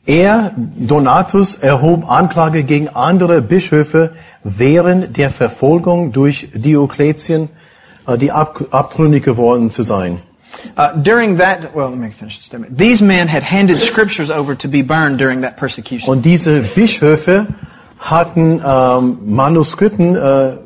Er, 0.07 0.53
Donatus, 0.57 1.55
erhob 1.55 2.11
Anklage 2.11 2.65
gegen 2.65 2.89
andere 2.91 3.41
Bischöfe 3.41 4.13
während 4.43 5.17
der 5.17 5.31
Verfolgung 5.31 6.13
durch 6.13 6.51
Diokletian, 6.55 7.49
äh, 8.07 8.19
die 8.19 8.31
ab, 8.31 8.65
abtrünnig 8.71 9.25
geworden 9.25 9.71
zu 9.71 9.83
sein. 9.83 10.21
Uh, 10.77 10.97
during 11.03 11.39
that, 11.39 11.75
well, 11.75 11.91
let 11.91 11.99
me 11.99 12.11
finish 12.11 12.37
the 12.37 12.45
statement. 12.45 12.79
These 12.79 13.03
men 13.03 13.29
had 13.29 13.43
handed 13.43 13.81
scriptures 13.81 14.31
over 14.31 14.57
to 14.57 14.69
be 14.69 14.83
burned 14.83 15.19
during 15.19 15.43
that 15.43 15.57
persecution. 15.57 16.09
Und 16.09 16.25
diese 16.25 16.61
Bischöfe 16.61 17.47
hatten 17.99 18.63
ähm, 18.65 19.19
Manuskripten 19.25 20.17
äh, 20.17 20.57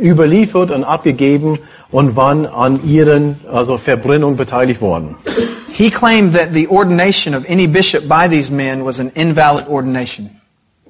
überliefert 0.00 0.70
und 0.70 0.84
abgegeben 0.84 1.58
und 1.90 2.16
waren 2.16 2.46
an 2.46 2.80
ihren 2.84 3.40
also 3.50 3.76
Verbrennung 3.76 4.36
beteiligt 4.36 4.80
worden. 4.80 5.16
He 5.80 5.90
claimed 5.90 6.34
that 6.34 6.52
the 6.52 6.68
ordination 6.68 7.32
of 7.32 7.46
any 7.48 7.66
bishop 7.66 8.06
by 8.06 8.28
these 8.28 8.50
men 8.50 8.84
was 8.84 9.00
an 9.00 9.12
invalid 9.14 9.66
ordination. 9.66 10.28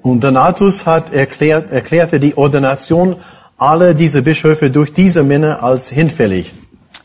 Und 0.03 0.19
Donatus 0.21 0.85
hat 0.85 1.13
erklärt, 1.13 1.71
erklärte 1.71 2.19
die 2.19 2.35
Ordination 2.35 3.15
aller 3.57 3.93
dieser 3.93 4.21
Bischöfe 4.21 4.69
durch 4.69 4.91
diese 4.91 5.23
Männer 5.23 5.63
als 5.63 5.87
hinfällig. 5.87 6.51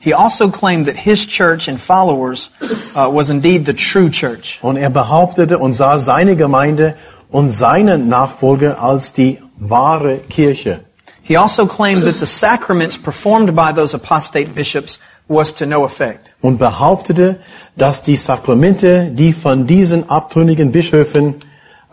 He 0.01 0.13
also 0.13 0.49
claimed 0.49 0.87
that 0.89 0.97
his 0.97 1.29
church 1.29 1.69
and 1.69 1.81
followers 1.81 2.51
uh, 2.97 3.09
was 3.09 3.31
indeed 3.31 3.67
the 3.67 3.75
true 3.75 4.11
church. 4.11 4.59
Und 4.63 4.77
er 4.77 4.91
behauptete 4.91 5.61
und 5.61 5.73
sah 5.73 6.01
seine 6.01 6.35
Gemeinde 6.35 6.97
und 7.31 7.53
seine 7.53 7.99
Nachfolger 7.99 8.83
als 8.83 9.13
die 9.13 9.39
wahre 9.61 10.19
Kirche. 10.29 10.81
He 11.23 11.37
also 11.37 11.67
claimed 11.67 12.03
that 12.03 12.19
the 12.19 12.27
sacraments 12.27 12.99
performed 12.99 13.55
by 13.55 13.73
those 13.73 13.95
apostate 13.95 14.57
bishops 14.57 14.99
was 15.29 15.55
to 15.55 15.67
no 15.67 15.85
effect. 15.85 16.33
Und 16.41 16.59
behauptete, 16.59 17.41
dass 17.77 18.03
die 18.03 18.17
Sakramente, 18.17 19.11
die 19.11 19.33
von 19.33 19.67
diesen 19.67 20.09
abtrünnigen 20.09 20.73
Bischöfen, 20.73 21.35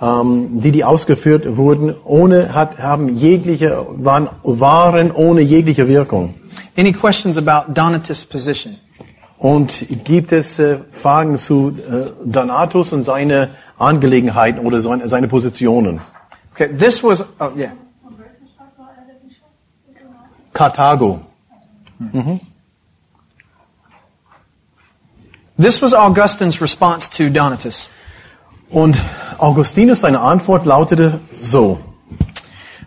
ähm, 0.02 0.62
die 0.62 0.72
die 0.72 0.84
ausgeführt 0.84 1.58
wurden, 1.58 1.96
ohne 2.04 2.54
hat, 2.54 2.80
haben 2.80 3.16
jegliche 3.18 3.86
waren, 3.90 4.30
waren 4.44 5.12
ohne 5.12 5.42
jegliche 5.42 5.88
Wirkung. 5.88 6.36
Any 6.78 6.92
questions 6.92 7.38
about 7.38 7.74
Donatus' 7.74 8.26
position? 8.26 8.76
Und 9.38 9.86
gibt 10.06 10.32
es 10.32 10.58
äh, 10.60 10.78
Fragen 10.92 11.38
zu 11.38 11.70
äh, 11.78 12.12
Donatus 12.26 12.94
und 12.94 13.04
seine 13.04 13.50
Angelegenheiten 13.78 14.66
oder 14.66 14.80
seine, 14.80 15.08
seine 15.10 15.28
Positionen? 15.28 16.00
Okay, 16.54 16.70
this 16.76 17.04
was, 17.04 17.26
oh, 17.40 17.50
yeah. 17.58 17.72
Karthago. 20.54 21.22
This 25.58 25.82
was 25.82 25.94
Augustine's 25.94 26.62
response 26.62 27.10
to 27.12 27.30
Donatus. 27.30 27.88
Und 28.72 29.00
Augustinus, 29.38 30.02
seine 30.02 30.20
Antwort 30.20 30.66
lautete 30.66 31.20
so. 31.32 31.80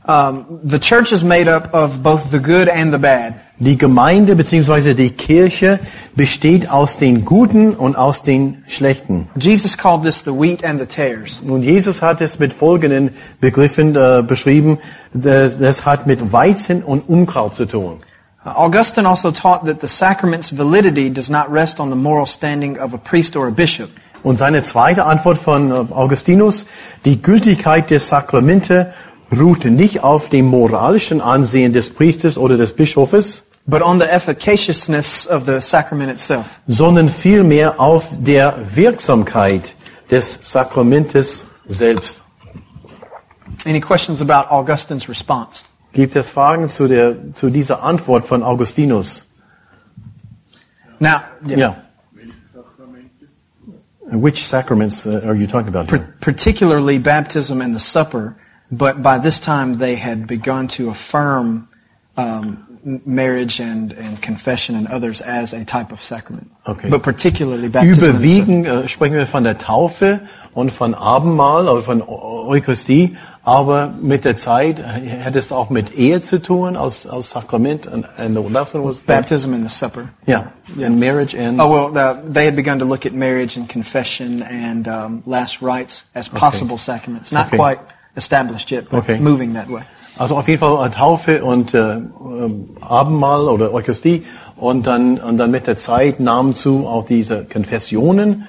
Um, 0.08 0.60
the 0.64 0.78
church 0.78 1.12
is 1.12 1.22
made 1.22 1.48
up 1.48 1.72
of 1.74 2.02
both 2.02 2.30
the 2.30 2.38
good 2.40 2.68
and 2.68 2.92
the 2.92 2.98
bad. 2.98 3.34
Die 3.58 3.78
Gemeinde 3.78 4.36
bzw. 4.36 4.94
die 4.94 5.10
Kirche 5.10 5.80
besteht 6.14 6.68
aus 6.68 6.96
den 6.98 7.24
Guten 7.24 7.74
und 7.74 7.96
aus 7.96 8.22
den 8.22 8.64
Schlechten. 8.66 9.28
Jesus 9.36 9.78
called 9.78 10.02
this 10.02 10.24
the 10.24 10.32
wheat 10.32 10.64
and 10.64 10.80
the 10.80 10.86
tares. 10.86 11.40
Nun, 11.42 11.62
Jesus 11.62 12.02
hat 12.02 12.20
es 12.20 12.38
mit 12.38 12.52
folgenden 12.52 13.10
Begriffen 13.40 13.96
äh, 13.96 14.22
beschrieben. 14.26 14.78
Das, 15.14 15.58
das 15.58 15.86
hat 15.86 16.06
mit 16.06 16.32
Weizen 16.32 16.82
und 16.82 17.08
Unkraut 17.08 17.54
zu 17.54 17.64
tun. 17.64 18.02
Augustine 18.54 19.06
also 19.06 19.30
taught 19.32 19.64
that 19.66 19.80
the 19.80 19.88
sacrament's 19.88 20.50
validity 20.50 21.10
does 21.10 21.28
not 21.28 21.50
rest 21.50 21.80
on 21.80 21.90
the 21.90 21.96
moral 21.96 22.26
standing 22.26 22.78
of 22.78 22.94
a 22.94 22.98
priest 22.98 23.36
or 23.36 23.48
a 23.48 23.50
bishop, 23.50 23.90
Und 24.22 24.38
seine 24.38 24.62
zweite 24.62 25.04
Antwort 25.04 25.38
von 25.38 25.70
äh, 25.70 25.74
Augustinus, 25.92 26.66
die 27.04 27.22
Gültigkeit 27.22 27.90
der 27.90 28.00
Sakramente 28.00 28.92
ruht 29.36 29.64
nicht 29.64 30.02
auf 30.02 30.28
dem 30.28 30.46
moralischen 30.46 31.20
Ansehen 31.20 31.72
des 31.72 31.90
Priesters 31.94 32.38
oder 32.38 32.56
des 32.56 32.72
Bischofes, 32.74 33.44
but 33.66 33.82
on 33.82 33.98
the 34.00 34.06
efficaciousness 34.06 35.28
of 35.28 35.44
the 35.46 35.60
sacrament 35.60 36.10
itself. 36.10 36.44
sondern 36.66 37.08
vielmehr 37.08 37.80
auf 37.80 38.04
der 38.12 38.54
Wirksamkeit 38.74 39.74
des 40.10 40.38
Sakramentes 40.42 41.44
selbst. 41.66 42.20
Any 43.64 43.80
questions 43.80 44.20
about 44.20 44.48
Augustine's 44.50 45.08
response? 45.08 45.62
Gibt 45.96 46.14
es 46.14 46.30
Fragen 46.30 46.68
zu, 46.68 46.86
der, 46.88 47.32
zu 47.32 47.50
dieser 47.50 47.82
Antwort 47.82 48.24
von 48.24 48.42
Augustinus? 48.42 49.24
Now, 51.00 51.20
yeah, 51.46 51.56
Ja. 51.58 51.76
Which 54.08 54.46
sacraments 54.46 55.04
uh, 55.04 55.20
are 55.26 55.34
you 55.34 55.46
talking 55.48 55.68
about? 55.68 55.90
Here? 55.90 56.14
particularly 56.20 56.98
baptism 56.98 57.60
and 57.60 57.74
the 57.74 57.80
supper, 57.80 58.36
but 58.70 59.02
by 59.02 59.18
this 59.18 59.40
time 59.40 59.78
they 59.78 59.96
had 59.96 60.28
begun 60.28 60.68
to 60.68 60.90
affirm 60.90 61.66
um, 62.16 62.62
marriage 63.04 63.58
and, 63.60 63.92
and 63.92 64.22
confession 64.22 64.76
and 64.76 64.86
others 64.86 65.20
as 65.22 65.52
a 65.52 65.64
type 65.64 65.90
of 65.90 66.00
sacrament. 66.04 66.52
Okay. 66.68 66.88
But 66.88 67.02
particularly 67.02 67.68
baptism. 67.68 68.04
and 68.04 68.20
the 68.22 68.28
supper. 68.28 68.44
Überwiegend 68.44 68.66
äh, 68.66 68.88
sprechen 68.88 69.14
wir 69.16 69.26
von 69.26 69.42
der 69.42 69.58
Taufe 69.58 70.20
und 70.54 70.70
von 70.72 70.94
Abendmahl 70.94 71.66
oder 71.66 71.82
von 71.82 72.00
Eu- 72.00 72.46
Eucharistie, 72.46 73.16
aber 73.46 73.94
mit 74.02 74.24
der 74.24 74.34
Zeit 74.34 74.82
hat 74.84 75.36
es 75.36 75.52
auch 75.52 75.70
mit 75.70 75.96
Ehe 75.96 76.20
zu 76.20 76.42
tun, 76.42 76.76
als, 76.76 77.06
als 77.06 77.30
Sakrament. 77.30 77.86
And, 77.86 78.04
and 78.18 78.36
the 78.36 78.42
last 78.52 78.74
one 78.74 78.84
was 78.84 78.98
Baptism 78.98 79.54
and 79.54 79.62
the 79.62 79.70
supper. 79.72 80.08
Yeah, 80.26 80.50
and 80.82 80.98
marriage 80.98 81.32
and 81.32 81.60
Oh 81.60 81.68
well, 81.70 81.92
the, 81.92 82.20
they 82.28 82.44
had 82.46 82.56
begun 82.56 82.80
to 82.80 82.84
look 82.84 83.06
at 83.06 83.12
marriage 83.12 83.56
and 83.56 83.68
confession 83.68 84.42
and 84.42 84.88
um, 84.88 85.22
last 85.26 85.62
rites 85.62 86.06
as 86.12 86.28
possible 86.28 86.76
sacraments. 86.76 87.30
Not 87.30 87.46
Okay. 87.46 87.56
quite 87.56 87.78
established 88.16 88.72
yet, 88.72 88.90
but 88.90 89.04
Okay. 89.04 89.20
moving 89.20 89.52
that 89.54 89.68
way. 89.68 89.82
Also 90.18 90.36
auf 90.36 90.48
jeden 90.48 90.58
Fall 90.58 90.84
äh, 90.84 90.90
Taufe 90.90 91.44
und 91.44 91.72
äh, 91.72 91.98
ähm, 91.98 92.76
Abendmahl 92.80 93.46
oder 93.48 93.72
Eucharistie 93.72 94.24
und 94.56 94.88
dann 94.88 95.18
und 95.20 95.36
dann 95.36 95.52
mit 95.52 95.68
der 95.68 95.76
Zeit 95.76 96.18
nahmen 96.18 96.54
zu 96.54 96.88
auch 96.88 97.06
diese 97.06 97.44
Konfessionen 97.44 98.48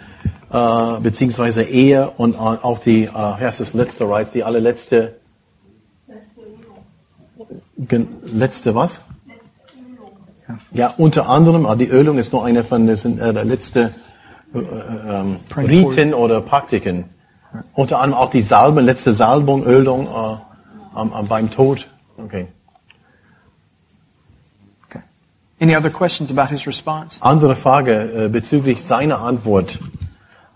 äh, 0.51 0.99
beziehungsweise 1.01 1.63
Ehe 1.63 2.09
und 2.17 2.35
äh, 2.35 2.37
auch 2.37 2.79
die 2.79 3.03
äh, 3.03 3.11
heißt 3.11 3.59
das 3.59 3.73
letzte 3.73 4.05
Rites, 4.05 4.31
die 4.31 4.43
allerletzte 4.43 5.15
Gen- 7.77 8.07
letzte 8.33 8.73
was? 8.73 9.01
Ja, 10.71 10.93
unter 10.97 11.29
anderem, 11.29 11.65
aber 11.65 11.75
die 11.75 11.89
Ölung 11.89 12.17
ist 12.17 12.31
nur 12.31 12.43
eine 12.43 12.63
von 12.63 12.95
sind, 12.95 13.19
äh, 13.19 13.33
der 13.33 13.45
letzte 13.45 13.93
äh, 14.53 14.59
äh, 14.59 15.21
ähm, 15.21 15.39
Riten 15.55 16.13
oder 16.13 16.41
Praktiken. 16.41 17.05
Unter 17.73 17.99
anderem 17.99 18.23
auch 18.23 18.29
die 18.29 18.41
Salbe, 18.41 18.81
letzte 18.81 19.13
Salbung, 19.13 19.63
Ölung 19.65 20.07
äh, 20.07 20.37
am, 20.95 21.27
beim 21.27 21.51
Tod. 21.51 21.87
Okay. 22.17 22.47
Okay. 24.89 25.01
Any 25.59 25.75
other 25.75 25.89
questions 25.89 26.31
about 26.31 26.49
his 26.49 26.65
response? 26.65 27.19
Andere 27.21 27.55
Frage 27.55 28.25
äh, 28.25 28.29
bezüglich 28.29 28.83
seiner 28.83 29.19
Antwort 29.19 29.79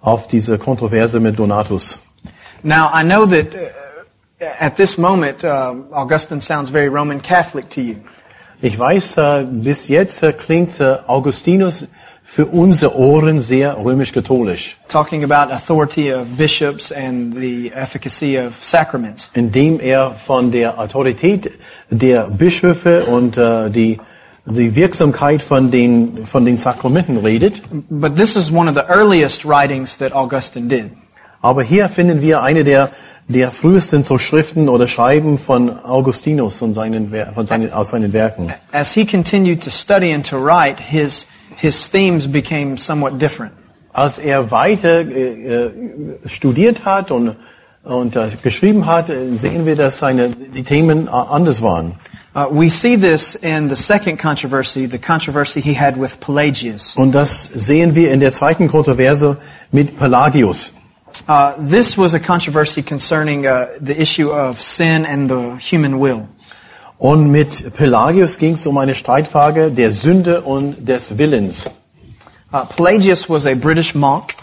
auf 0.02 0.28
diese 0.28 0.58
Kontroverse 0.58 1.20
mit 1.20 1.38
Donatus. 1.38 2.00
Now 2.64 2.90
I 2.94 3.04
know 3.04 3.26
that 3.26 3.48
uh, 3.54 4.46
at 4.60 4.76
this 4.76 4.98
moment 4.98 5.44
uh, 5.44 5.74
Augustine 5.92 6.42
sounds 6.42 6.70
very 6.70 6.88
Roman 6.88 7.22
Catholic 7.22 7.70
to 7.72 7.82
you. 7.82 7.96
Ich 8.64 8.78
weiß, 8.78 9.18
äh, 9.18 9.46
bis 9.50 9.88
jetzt 9.88 10.22
äh, 10.22 10.34
klingt 10.34 10.80
äh, 10.80 10.98
Augustinus 11.08 11.88
für 12.24 12.46
unsere 12.46 12.96
Ohren 12.96 13.42
sehr 13.42 13.76
römisch-katholisch, 13.76 14.78
talking 14.88 15.24
about 15.24 15.52
authority 15.52 16.14
of 16.14 16.28
bishops 16.38 16.92
and 16.92 17.36
the 17.36 17.72
efficacy 17.74 18.38
of 18.38 18.64
sacraments. 18.64 19.32
indem 19.34 19.80
er 19.80 20.12
von 20.12 20.52
der 20.52 20.80
Autorität 20.80 21.52
der 21.90 22.30
Bischöfe 22.30 23.06
und 23.06 23.38
äh, 23.38 23.72
die, 23.72 24.00
die 24.52 24.76
Wirksamkeit 24.76 25.42
von 25.42 25.72
den, 25.72 26.26
von 26.26 26.46
den 26.46 26.58
Sakramenten 26.58 27.18
redet. 27.18 27.62
But 27.90 28.16
this 28.16 28.36
is 28.36 28.52
one 28.52 28.70
of 28.70 28.76
the 28.76 28.84
earliest 28.88 29.46
writings 29.46 29.98
that 29.98 30.14
Augustine 30.14 30.68
did. 30.68 30.92
Aber 31.42 31.64
hier 31.64 31.90
finden 31.90 32.22
wir 32.22 32.44
eine 32.44 32.64
der, 32.64 32.92
der 33.28 33.52
frühesten 33.52 34.04
so 34.04 34.18
Schriften 34.18 34.70
oder 34.70 34.88
Schreiben 34.88 35.38
von 35.38 35.84
Augustinus 35.84 36.62
und 36.62 36.74
seinen, 36.74 37.12
von 37.34 37.46
seinen, 37.46 37.74
aus 37.74 37.90
seinen 37.90 38.14
Werken. 38.14 38.54
As 38.72 38.94
he 38.94 39.06
continued 39.06 39.64
to 39.64 39.70
study 39.70 40.14
and 40.14 40.28
to 40.28 40.38
write, 40.38 40.80
his, 40.80 41.28
his 41.58 41.90
themes 41.90 42.28
became 42.28 42.78
somewhat 42.78 43.20
different. 43.20 43.54
Als 43.94 44.20
er 44.20 44.52
weiter 44.52 45.02
äh, 45.02 45.66
äh, 45.66 45.72
studiert 46.26 46.86
hat 46.86 47.12
und, 47.12 47.36
und 47.84 48.16
äh, 48.16 48.30
geschrieben 48.42 48.86
hat, 48.86 49.10
äh, 49.10 49.34
sehen 49.34 49.66
wir, 49.66 49.76
dass 49.76 49.98
seine, 50.00 50.30
die 50.30 50.64
Themen 50.64 51.10
anders 51.10 51.62
waren. 51.62 51.96
Uh, 52.34 52.48
we 52.50 52.70
see 52.70 52.96
this 52.96 53.36
in 53.36 53.68
the 53.68 53.76
second 53.76 54.18
controversy, 54.18 54.86
the 54.86 54.98
controversy 54.98 55.60
he 55.60 55.74
had 55.74 55.98
with 55.98 56.20
Pelagius. 56.22 56.96
Und 56.96 57.12
das 57.12 57.50
sehen 57.54 57.94
wir 57.94 58.12
in 58.12 58.22
der 58.22 58.32
zweiten 58.32 58.70
Kontroverse 58.70 59.38
mit 59.72 59.98
Pelagius. 59.98 60.72
Uh, 61.28 61.54
this 61.60 61.98
was 61.98 62.14
a 62.14 62.20
controversy 62.20 62.82
concerning 62.82 63.46
uh, 63.46 63.68
the 63.82 64.00
issue 64.00 64.32
of 64.32 64.62
sin 64.62 65.06
and 65.06 65.30
the 65.30 65.58
human 65.60 66.00
will. 66.00 66.30
Und 66.98 67.32
mit 67.32 67.76
Pelagius 67.76 68.38
ging 68.38 68.54
es 68.54 68.66
um 68.66 68.78
eine 68.78 68.96
Streitfrage 68.96 69.72
der 69.72 69.92
Sünde 69.92 70.42
und 70.42 70.88
des 70.88 71.18
Willens. 71.18 71.66
Uh, 72.54 72.64
Pelagius 72.66 73.30
was 73.30 73.46
a 73.46 73.56
British 73.56 73.94
monk, 73.94 74.36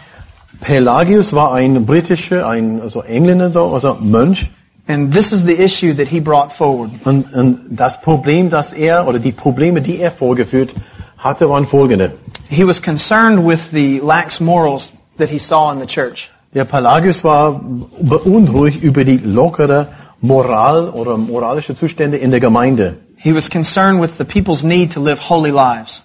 Pelagius 0.61 1.33
war 1.33 1.55
ein 1.55 1.87
britischer, 1.87 2.47
ein 2.47 2.81
also 2.83 3.03
Engländer, 3.03 3.51
so, 3.51 3.73
also 3.73 3.95
Mönch. 3.95 4.51
And 4.89 5.13
this 5.13 5.33
is 5.33 5.45
the 5.45 5.55
issue 5.55 5.95
that 5.95 6.09
he 6.09 6.21
brought 6.21 6.53
forward. 6.53 6.91
Und, 7.05 7.33
und 7.33 7.61
das 7.71 8.01
Problem, 8.01 8.51
das 8.51 8.73
er 8.73 9.07
oder 9.07 9.19
die 9.19 9.33
Probleme, 9.33 9.81
die 9.81 9.99
er 9.99 10.11
vorgeführt 10.11 10.75
hatte, 11.17 11.49
waren 11.49 11.67
folgende. 11.67 12.13
He 12.49 12.67
was 12.67 12.81
concerned 12.81 13.47
with 13.47 13.71
the 13.71 14.01
lax 14.01 14.41
morals 14.41 14.95
that 15.19 15.29
he 15.29 15.39
saw 15.39 15.71
in 15.73 15.81
the 15.81 15.87
church. 15.87 16.31
Der 16.55 16.65
Pelagius 16.65 17.23
war 17.23 17.61
beunruhigt 18.01 18.83
über 18.83 19.05
die 19.05 19.19
lockere 19.19 19.89
Moral 20.21 20.89
oder 20.91 21.17
moralische 21.17 21.77
Zustände 21.77 22.17
in 22.17 22.31
der 22.31 22.41
Gemeinde. 22.41 22.97
He 23.17 23.35
was 23.35 23.49
concerned 23.51 24.01
with 24.01 24.17
the 24.17 24.25
people's 24.25 24.65
need 24.65 24.93
to 24.93 25.01
live 25.01 25.29
holy 25.29 25.51
lives. 25.51 26.03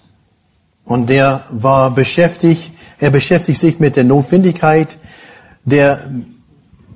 Und 0.84 1.08
der 1.08 1.44
war 1.50 1.90
beschäftigt, 1.90 2.70
er 2.98 3.10
beschäftigt 3.10 3.58
sich 3.58 3.80
mit 3.80 3.96
der 3.96 4.04
Notwendigkeit 4.04 4.98
der, 5.64 6.00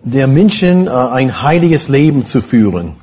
der 0.02 0.26
Menschen, 0.26 0.86
äh, 0.86 0.90
ein 0.90 1.42
heiliges 1.42 1.88
Leben 1.88 2.24
zu 2.24 2.40
führen. 2.40 2.96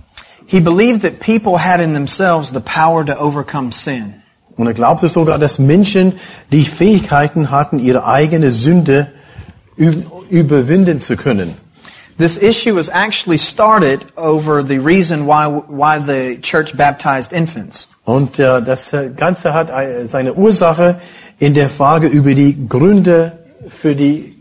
He 0.47 0.59
believed 0.59 1.01
that 1.01 1.19
people 1.19 1.57
had 1.63 1.79
in 1.79 1.93
themselves 1.93 2.49
the 2.53 2.59
power 2.59 3.05
to 3.05 3.13
overcome 3.19 3.71
sin. 3.71 4.15
Und 4.57 4.67
er 4.67 4.73
glaubte 4.73 5.09
sogar, 5.09 5.37
dass 5.39 5.59
Menschen 5.59 6.13
die 6.51 6.63
Fähigkeiten 6.65 7.51
hatten, 7.51 7.79
ihre 7.79 8.05
eigene 8.05 8.51
Sünde 8.51 9.07
überwinden 10.29 10.99
zu 10.99 11.17
können. 11.17 11.55
This 12.17 12.37
issue 12.37 12.73
was 12.73 12.87
actually 12.87 13.37
started 13.37 14.05
over 14.15 14.63
the 14.65 14.77
reason 14.77 15.27
why, 15.27 15.47
why 15.67 15.99
the 15.99 16.39
church 16.41 16.73
baptized 16.77 17.33
infants. 17.33 17.89
Und 18.05 18.39
äh, 18.39 18.61
das 18.61 18.93
äh, 18.93 19.09
Ganze 19.13 19.53
hat 19.53 19.69
ein- 19.69 20.07
seine 20.07 20.33
Ursache 20.33 21.01
in 21.39 21.53
der 21.53 21.67
Frage 21.67 22.07
über 22.07 22.33
die 22.33 22.69
Gründe 22.69 23.33
für 23.67 23.95
die 23.95 24.33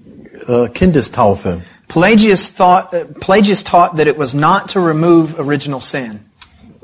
äh, 0.47 0.69
Kindestaufe. 0.69 1.63
Pelagius 1.89 2.49
thought, 2.49 2.93
uh, 2.95 3.05
Pelagius 3.21 3.63
taught 3.63 3.97
that 3.97 4.07
it 4.07 4.19
was 4.19 4.35
not 4.35 4.69
to 4.71 4.81
remove 4.81 5.39
original 5.39 5.81
sin. 5.81 6.21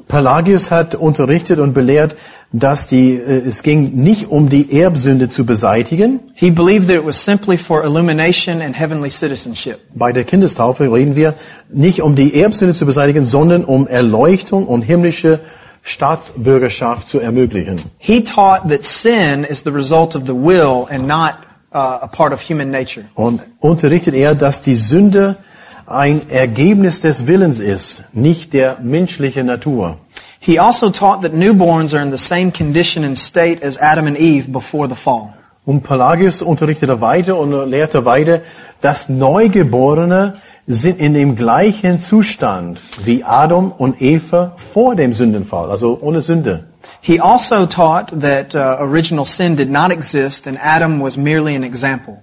Pelagius 0.08 0.70
hat 0.70 0.94
unterrichtet 0.94 1.58
und 1.58 1.72
belehrt, 1.72 2.16
dass 2.52 2.86
die, 2.86 3.14
äh, 3.14 3.46
es 3.46 3.62
ging 3.62 3.92
nicht 3.94 4.30
um 4.30 4.48
die 4.48 4.80
Erbsünde 4.80 5.28
zu 5.28 5.46
beseitigen. 5.46 6.20
He 6.34 6.50
believed 6.50 6.88
that 6.88 6.96
it 6.96 7.06
was 7.06 7.24
simply 7.24 7.56
for 7.56 7.84
illumination 7.84 8.60
and 8.60 8.76
heavenly 8.76 9.10
citizenship. 9.10 9.78
Bei 9.94 10.12
der 10.12 10.24
Kindestaufe 10.24 10.92
reden 10.92 11.14
wir 11.14 11.34
nicht 11.68 12.02
um 12.02 12.16
die 12.16 12.34
Erbsünde 12.34 12.74
zu 12.74 12.86
beseitigen, 12.86 13.24
sondern 13.24 13.64
um 13.64 13.86
Erleuchtung 13.86 14.66
und 14.66 14.82
himmlische 14.82 15.38
Staatsbürgerschaft 15.82 17.08
zu 17.08 17.20
ermöglichen. 17.20 17.76
He 17.98 18.22
taught 18.22 18.68
that 18.68 18.84
sin 18.84 19.44
is 19.44 19.62
the 19.64 19.70
result 19.70 20.16
of 20.16 20.22
the 20.26 20.34
will 20.34 20.86
and 20.90 21.06
not 21.06 21.34
a 21.70 22.06
part 22.06 22.32
of 22.32 22.40
human 22.42 22.70
nature. 22.70 23.06
Und 23.14 23.42
unterrichtet 23.60 24.14
er, 24.14 24.34
dass 24.34 24.62
die 24.62 24.74
Sünde 24.74 25.36
ein 25.86 26.28
Ergebnis 26.30 27.00
des 27.00 27.26
Willens 27.26 27.58
ist, 27.58 28.04
nicht 28.12 28.52
der 28.52 28.78
menschlichen 28.80 29.46
Natur. 29.46 29.98
He 30.38 30.58
also 30.58 30.90
taught 30.90 31.22
that 31.22 31.34
newborns 31.34 31.92
are 31.92 32.02
in 32.02 32.10
the 32.10 32.18
same 32.18 32.50
condition 32.50 33.04
and 33.04 33.18
state 33.18 33.62
as 33.62 33.76
Adam 33.78 34.06
and 34.06 34.18
Eve 34.18 34.50
before 34.50 34.88
the 34.88 34.94
fall. 34.94 35.34
Und 35.66 35.82
Pelagius 35.82 36.42
unterrichtete 36.42 37.00
weiter 37.00 37.38
und 37.38 37.52
lehrte 37.68 38.04
weiter, 38.04 38.40
dass 38.80 39.08
Neugeborene 39.08 40.40
sind 40.66 40.98
in 40.98 41.14
dem 41.14 41.36
gleichen 41.36 42.00
Zustand 42.00 42.80
wie 43.04 43.24
Adam 43.24 43.72
und 43.72 44.00
Eva 44.00 44.52
vor 44.56 44.94
dem 44.96 45.12
Sündenfall, 45.12 45.70
also 45.70 45.98
ohne 46.00 46.20
Sünde. 46.20 46.69
He 47.02 47.18
also 47.18 47.66
taught 47.66 48.20
that 48.20 48.54
uh, 48.54 48.76
original 48.80 49.24
sin 49.24 49.56
did 49.56 49.70
not 49.70 49.90
exist 49.90 50.46
and 50.46 50.58
Adam 50.58 51.00
was 51.00 51.16
merely 51.16 51.56
an 51.56 51.64
example. 51.64 52.22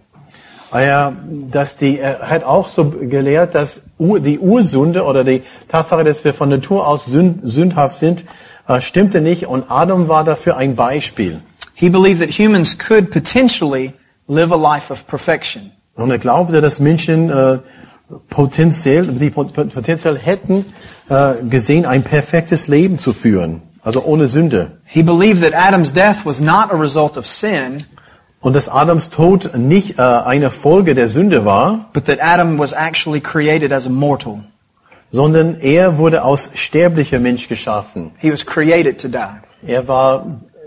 Er, 0.72 1.13
dass 1.50 1.77
die, 1.77 1.98
er 1.98 2.29
hat 2.29 2.43
auch 2.43 2.67
so 2.67 2.89
gelehrt, 2.89 3.55
dass 3.55 3.84
die 4.00 4.38
Ursünde 4.38 5.03
oder 5.05 5.24
die 5.24 5.43
Tatsache, 5.69 6.03
dass 6.03 6.24
wir 6.25 6.34
von 6.34 6.50
Natur 6.50 6.86
aus 6.86 7.05
sünd, 7.05 7.39
sündhaft 7.43 7.98
sind, 7.98 8.25
äh, 8.67 8.81
stimmte 8.81 9.22
nicht 9.22 9.48
und 9.48 9.72
Adam 9.72 10.10
war 10.10 10.24
dafür 10.25 10.57
ein 10.57 10.75
Beispiel. 10.75 11.39
He 11.74 11.89
believed 11.89 12.19
that 12.19 12.38
humans 12.38 12.77
could 12.77 13.12
potentially 13.12 13.93
live 14.27 14.51
a 14.51 14.57
life 14.57 14.91
of 14.91 15.07
perfection. 15.07 15.71
Und 15.95 16.12
er 16.12 16.19
glaubte, 16.19 16.60
dass 16.60 16.80
Menschen 16.80 17.30
äh, 17.30 17.60
potenziell, 18.30 19.08
die 19.08 19.30
pot- 19.30 19.54
potenziell 19.54 20.17
hätten 20.17 20.65
äh, 21.10 21.36
gesehen, 21.49 21.86
ein 21.86 22.04
perfektes 22.04 22.67
Leben 22.67 22.97
zu 22.97 23.13
führen, 23.13 23.62
also 23.88 24.04
ohne 24.04 24.28
Sünde. 24.28 24.71
He 24.86 25.02
believed 25.02 25.41
that 25.41 25.54
Adam's 25.54 25.93
death 25.93 26.26
was 26.26 26.41
not 26.41 26.71
a 26.71 26.76
result 26.76 27.15
of 27.17 27.26
sin, 27.26 27.86
Und 28.39 28.54
dass 28.56 28.69
Adams 28.69 29.10
Tod 29.10 29.58
nicht 29.58 29.97
äh, 29.97 30.02
eine 30.02 30.52
Folge 30.52 30.93
der 30.93 31.08
Sünde 31.08 31.43
war, 31.43 31.89
but 31.93 32.06
that 32.06 32.19
Adam 32.21 32.60
was 32.60 32.71
actually 32.73 33.19
created 33.19 33.71
as 33.71 33.88
a 33.88 33.89
mortal. 33.89 34.43
sondern 35.10 35.60
er 35.62 35.97
wurde 35.97 36.23
aus 36.23 36.52
sterblicher 36.54 37.19
Mensch 37.19 37.47
geschaffen. 37.47 38.12
He 38.19 38.32
was 38.32 38.45
created 38.45 39.00
to 39.02 39.08
die. 39.08 39.41
Er 39.65 39.88
war 39.88 40.26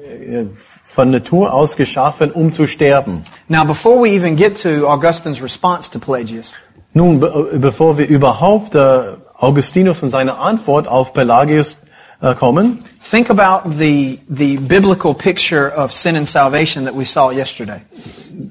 äh, 0.09 0.47
von 0.87 1.11
Natur 1.11 1.53
aus 1.53 1.77
geschaffen, 1.77 2.33
um 2.33 2.53
zu 2.53 2.67
sterben. 2.67 3.25
Now, 3.49 3.65
before 3.65 4.03
we 4.03 4.09
even 4.17 4.35
get 4.35 4.61
to 4.63 4.89
Augustine's 4.89 5.43
response 5.43 5.91
to 5.91 5.99
Pelagius, 5.99 6.55
Nun, 6.93 7.21
be 7.21 7.59
bevor 7.59 7.99
wir 7.99 8.09
überhaupt 8.09 8.75
äh, 8.75 9.17
Augustinus 9.39 10.03
und 10.03 10.11
seine 10.11 10.39
Antwort 10.39 10.89
auf 10.89 11.13
Pelagius 11.13 11.77
äh, 12.21 12.35
kommen, 12.35 12.85
think 13.01 13.31
about 13.31 13.71
the, 13.79 14.19
the 14.29 14.59
biblical 14.59 15.15
picture 15.15 15.73
of 15.77 15.93
sin 15.93 16.17
and 16.17 16.29
salvation 16.29 16.85
that 16.85 16.95
we 16.97 17.05
saw 17.05 17.31
yesterday. 17.31 17.81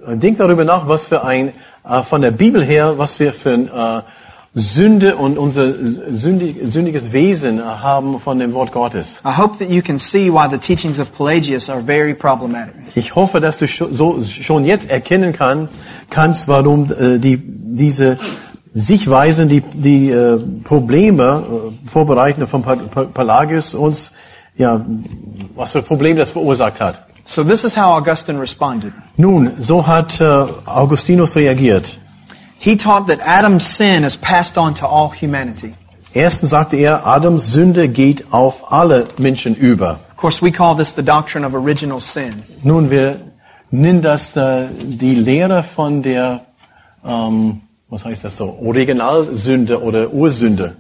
Denk 0.07 0.37
darüber 0.37 0.65
nach, 0.65 0.87
was 0.87 1.07
für 1.07 1.23
ein, 1.23 1.53
äh, 1.83 2.03
von 2.03 2.21
der 2.21 2.31
Bibel 2.31 2.63
her, 2.63 2.97
was 2.97 3.19
wir 3.19 3.33
für 3.33 3.51
ein, 3.51 3.67
äh, 3.67 4.01
Sünde 4.55 5.15
und 5.15 5.37
unser 5.37 5.73
sündig, 6.11 6.57
sündiges 6.71 7.11
Wesen 7.13 7.63
haben 7.63 8.19
von 8.19 8.39
dem 8.39 8.53
Wort 8.53 8.71
Gottes. 8.71 9.21
I 9.23 9.37
hope 9.37 9.59
that 9.59 9.69
you 9.69 9.83
can 9.83 9.99
see 9.99 10.31
why 10.31 10.49
the 10.49 10.57
teachings 10.57 10.99
of 10.99 11.13
Pelagius 11.15 11.69
are 11.69 11.81
very 11.81 12.15
problematic. 12.15 12.73
Ich 12.95 13.13
hoffe, 13.13 13.39
dass 13.39 13.57
du 13.57 13.67
so, 13.67 14.19
schon 14.21 14.65
jetzt 14.65 14.89
erkennen 14.89 15.33
kann, 15.33 15.69
kannst, 16.09 16.47
warum 16.47 16.91
äh, 16.91 17.19
die, 17.19 17.37
diese 17.37 18.17
Sichtweisen, 18.73 19.49
die, 19.49 19.61
die 19.61 20.09
äh, 20.09 20.39
Probleme 20.63 21.71
äh, 21.83 21.89
vorbereiten 21.89 22.45
von 22.47 22.63
Pelagius 23.13 23.73
uns, 23.73 24.11
ja, 24.57 24.85
was 25.55 25.71
für 25.71 25.81
Probleme 25.81 26.19
das 26.19 26.31
verursacht 26.31 26.79
hat. 26.79 27.05
So 27.25 27.43
this 27.43 27.63
is 27.63 27.75
how 27.75 27.95
Augustine 27.95 28.39
responded. 28.39 28.91
Nun, 29.17 29.51
so 29.59 29.85
hat 29.85 30.19
äh, 30.19 30.23
Augustinus 30.65 31.35
reagiert. 31.35 31.99
He 32.57 32.75
taught 32.75 33.07
that 33.07 33.19
Adam's 33.25 33.77
sin 33.77 34.03
is 34.03 34.17
passed 34.17 34.57
on 34.57 34.73
to 34.75 34.87
all 34.87 35.11
humanity. 35.11 35.73
Erstens 36.13 36.49
sagte 36.49 36.75
er, 36.77 37.05
Adams 37.05 37.53
Sünde 37.53 37.87
geht 37.87 38.33
auf 38.33 38.71
alle 38.71 39.07
Menschen 39.17 39.55
über. 39.55 39.99
Of 40.11 40.17
course, 40.17 40.41
we 40.41 40.51
call 40.51 40.75
this 40.75 40.93
the 40.95 41.03
doctrine 41.03 41.45
of 41.45 41.53
original 41.53 42.01
sin. 42.01 42.43
Nun, 42.63 42.89
wir 42.89 43.19
nennen 43.71 44.01
das 44.01 44.35
äh, 44.35 44.67
die 44.81 45.15
Lehre 45.15 45.63
von 45.63 46.01
der, 46.01 46.41
ähm, 47.05 47.61
was 47.89 48.05
heißt 48.05 48.23
das 48.23 48.37
so, 48.37 48.57
Originalsünde 48.61 49.81
oder 49.81 50.13
Ursünde. 50.13 50.75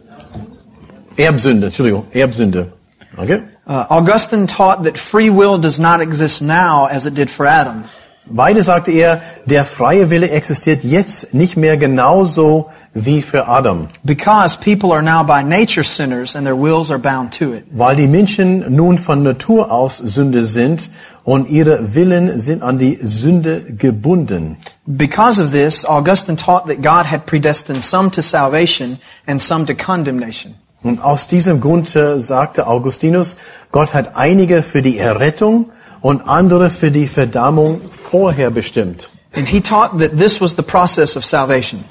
Erbsünde, 1.17 1.67
Entschuldigung, 1.67 2.05
Erbsünde. 2.11 2.71
Okay? 3.17 3.41
Uh, 3.67 3.85
Augustine 3.89 4.47
taught 4.47 4.83
that 4.83 4.97
free 4.97 5.29
will 5.29 5.59
does 5.59 5.79
not 5.79 6.01
exist 6.01 6.41
now 6.41 6.87
as 6.87 7.05
it 7.05 7.15
did 7.15 7.29
for 7.29 7.45
Adam. 7.45 7.83
Weiter 8.25 8.61
sagte 8.63 8.91
er, 8.91 9.21
der 9.45 9.65
freie 9.65 10.09
Wille 10.11 10.29
existiert 10.29 10.83
jetzt 10.83 11.33
nicht 11.33 11.57
mehr 11.57 11.77
genauso 11.77 12.69
wie 12.93 13.21
für 13.21 13.47
Adam, 13.47 13.87
Because 14.03 14.57
people 14.57 14.91
are 14.91 15.01
now 15.03 15.23
by 15.23 15.43
nature 15.43 15.83
sinners 15.83 16.35
and 16.35 16.45
their 16.45 16.55
wills 16.59 16.89
are 16.89 16.99
bound 16.99 17.37
to 17.37 17.53
it. 17.53 17.65
weil 17.71 17.95
die 17.95 18.07
Menschen 18.07 18.75
nun 18.75 18.97
von 18.97 19.23
Natur 19.23 19.71
aus 19.71 19.97
Sünde 19.97 20.43
sind 20.43 20.89
und 21.23 21.49
ihre 21.49 21.93
Willen 21.93 22.39
sind 22.39 22.63
an 22.63 22.79
die 22.79 22.97
Sünde 23.03 23.61
gebunden. 23.61 24.57
Because 24.87 25.39
of 25.41 25.51
this, 25.51 25.85
Augustine 25.85 26.35
taught 26.37 26.65
that 26.67 26.81
God 26.81 27.05
had 27.11 27.25
predestined 27.25 27.83
some 27.83 28.09
to 28.11 28.21
salvation 28.21 28.99
and 29.27 29.39
some 29.41 29.65
to 29.65 29.75
condemnation. 29.75 30.55
Und 30.81 31.01
aus 31.03 31.27
diesem 31.27 31.59
Grund 31.59 31.93
äh, 31.95 32.19
sagte 32.19 32.65
Augustinus, 32.65 33.35
Gott 33.71 33.93
hat 33.93 34.15
einige 34.15 34.63
für 34.63 34.81
die 34.81 34.97
Errettung 34.97 35.69
und 36.01 36.21
andere 36.27 36.69
für 36.69 36.89
die 36.89 37.07
Verdammung 37.07 37.81
vorher 37.91 38.49
bestimmt. 38.49 39.09
And 39.35 39.47
he 39.47 39.59
taught 39.61 39.99
that 39.99 40.17
this 40.17 40.39
was 40.41 40.55
the 40.55 40.63
process 40.63 41.15
of 41.17 41.25
salvation. 41.25 41.83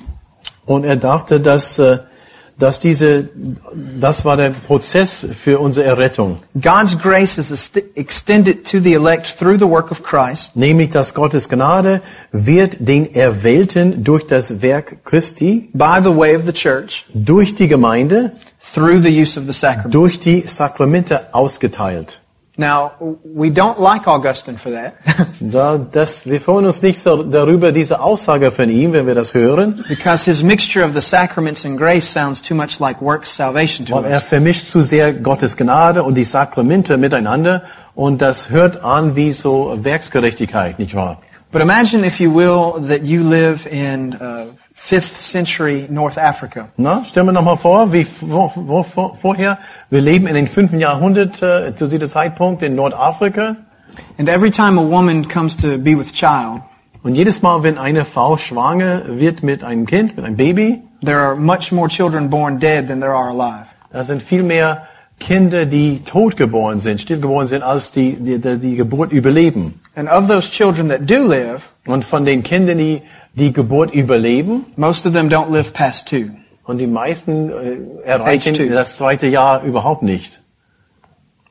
Und 0.69 0.85
er 0.85 0.97
dachte, 0.97 1.41
dass, 1.41 1.79
äh, 1.79 1.99
dass 2.59 2.79
diese, 2.79 3.31
das 3.99 4.27
war 4.27 4.37
der 4.37 4.51
Prozess 4.51 5.27
für 5.33 5.61
unsere 5.61 5.87
Errettung. 5.87 6.37
God's 6.61 6.99
grace 6.99 7.39
is 7.39 7.71
extended 7.95 8.71
to 8.71 8.79
the 8.79 8.93
elect 8.93 9.39
through 9.39 9.59
the 9.59 9.67
work 9.67 9.91
of 9.91 10.03
Christ, 10.03 10.57
Nämlich, 10.57 10.91
dass 10.91 11.15
Gottes 11.15 11.49
Gnade 11.49 12.03
wird 12.33 12.77
den 12.81 13.15
Erwählten 13.15 14.05
durch 14.05 14.27
das 14.27 14.61
Werk 14.61 15.05
Christi, 15.05 15.71
by 15.73 16.01
the 16.03 16.15
way 16.15 16.37
of 16.37 16.45
the 16.45 16.53
church, 16.53 17.07
durch 17.15 17.55
die 17.55 17.67
Gemeinde, 17.67 18.33
through 18.75 19.03
the 19.03 19.23
use 19.23 19.41
of 19.41 19.47
the 19.47 19.55
sacrament. 19.55 19.95
durch 19.95 20.21
die 20.21 20.45
Sakramente 20.47 21.33
ausgeteilt. 21.33 22.21
Now, 22.61 23.18
we 23.23 23.51
don't 23.51 23.79
like 23.79 24.09
Augustine 24.09 24.59
for 24.59 24.73
that 24.73 24.94
Da, 25.40 25.79
das, 25.79 26.27
wir 26.27 26.40
freuen 26.40 26.66
uns 26.66 26.83
nicht 26.83 27.01
so 27.01 27.23
darüber, 27.23 27.71
diese 27.71 28.01
Aussage 28.01 28.51
von 28.51 28.68
ihm, 28.68 28.92
wenn 28.92 29.07
wir 29.07 29.14
das 29.14 29.33
hören, 29.33 29.85
because 29.88 30.25
his 30.25 30.42
mixture 30.42 30.85
of 30.85 30.92
the 30.92 31.01
sacraments 31.01 31.64
and 31.64 31.79
grace 31.79 32.12
sounds 32.12 32.42
too 32.42 32.57
much 32.57 32.81
like 32.81 33.01
works 33.01 33.35
salvation 33.35 33.87
to 33.87 33.94
weil 33.94 34.07
er 34.07 34.18
us. 34.18 34.25
vermischt 34.25 34.66
zu 34.66 34.83
sehr 34.83 35.12
Gottes 35.12 35.57
Gnade 35.57 36.03
und 36.03 36.16
die 36.16 36.25
Sakramente 36.25 36.97
miteinander 36.97 37.62
und 37.94 38.21
das 38.21 38.51
hört 38.51 38.83
an 38.83 39.14
wie 39.14 39.31
so 39.31 39.79
Werksgerechtigkeit, 39.81 40.81
nicht 40.81 40.97
wahr? 40.97 41.21
But 41.53 41.62
imagine, 41.62 42.05
if 42.05 42.18
you 42.18 42.35
will, 42.35 42.75
that 42.88 43.05
you 43.05 43.23
live 43.23 43.66
in 43.66 44.14
uh, 44.14 44.49
5th 44.81 45.31
century 45.31 45.87
North 45.91 46.17
Africa. 46.17 46.69
Na, 46.77 47.05
stellen 47.05 47.27
wir 47.27 47.33
noch 47.33 47.43
mal 47.43 47.57
vor, 47.57 47.93
wie 47.93 48.07
wo, 48.21 48.51
wo, 48.55 48.83
vor, 48.83 49.17
vorher, 49.17 49.59
wir 49.91 50.01
leben 50.01 50.27
in 50.27 50.35
den 50.35 50.47
fünften 50.47 50.81
Jahrhundert 50.81 51.43
äh, 51.43 51.75
zu 51.75 51.88
diesem 51.88 52.09
Zeitpunkt 52.09 52.62
in 52.62 52.75
Nordafrika 52.75 53.57
And 54.19 54.29
every 54.29 54.51
time 54.51 54.79
a 54.79 54.83
woman 54.83 55.25
comes 55.25 55.57
to 55.57 55.79
be 55.79 55.95
with 55.95 56.12
child, 56.12 56.62
und 57.03 57.14
jedes 57.14 57.43
Mal, 57.43 57.62
wenn 57.62 57.79
eine 57.79 58.05
Frau 58.05 58.37
schwanger 58.37 59.03
wird 59.07 59.43
mit 59.43 59.62
einem 59.62 59.87
Kind, 59.87 60.17
mit 60.17 60.25
einem 60.25 60.37
Baby, 60.37 60.83
there 61.03 61.19
are 61.19 61.37
much 61.37 61.71
more 61.73 61.88
children 61.88 62.29
born 62.29 62.59
dead 62.59 62.88
than 62.88 63.01
there 63.01 63.14
are 63.14 63.31
alive. 63.31 63.67
da 63.93 64.05
sind 64.05 64.23
viel 64.23 64.43
mehr 64.43 64.87
Kinder, 65.21 65.67
die 65.67 66.03
totgeboren 66.05 66.79
sind, 66.81 67.01
stillgeboren 67.01 67.49
sind, 67.49 67.62
als 67.62 67.91
die, 67.91 68.12
die, 68.14 68.38
die 68.38 68.77
Geburt 68.77 69.12
überleben. 69.12 69.81
And 69.97 70.09
of 70.09 70.29
those 70.29 70.51
children 70.51 70.88
that 70.88 71.09
do 71.09 71.19
live, 71.27 71.71
Und 71.87 72.05
von 72.05 72.25
den 72.25 72.43
Kindern, 72.43 72.79
die 72.79 73.03
die 73.38 73.55
Geburt 73.55 73.94
überleben, 73.94 74.66
most 74.77 75.07
of 75.07 75.14
them 75.14 75.29
don't 75.29 75.51
live 75.51 75.72
past 75.72 76.09
two. 76.09 76.27
und 76.68 76.79
die 76.79 76.87
meisten 76.87 77.51
äh, 77.51 78.05
erreichen 78.05 78.70
das 78.70 78.98
zweite 78.98 79.27
Jahr 79.27 79.62
überhaupt 79.62 80.03
nicht. 80.03 80.42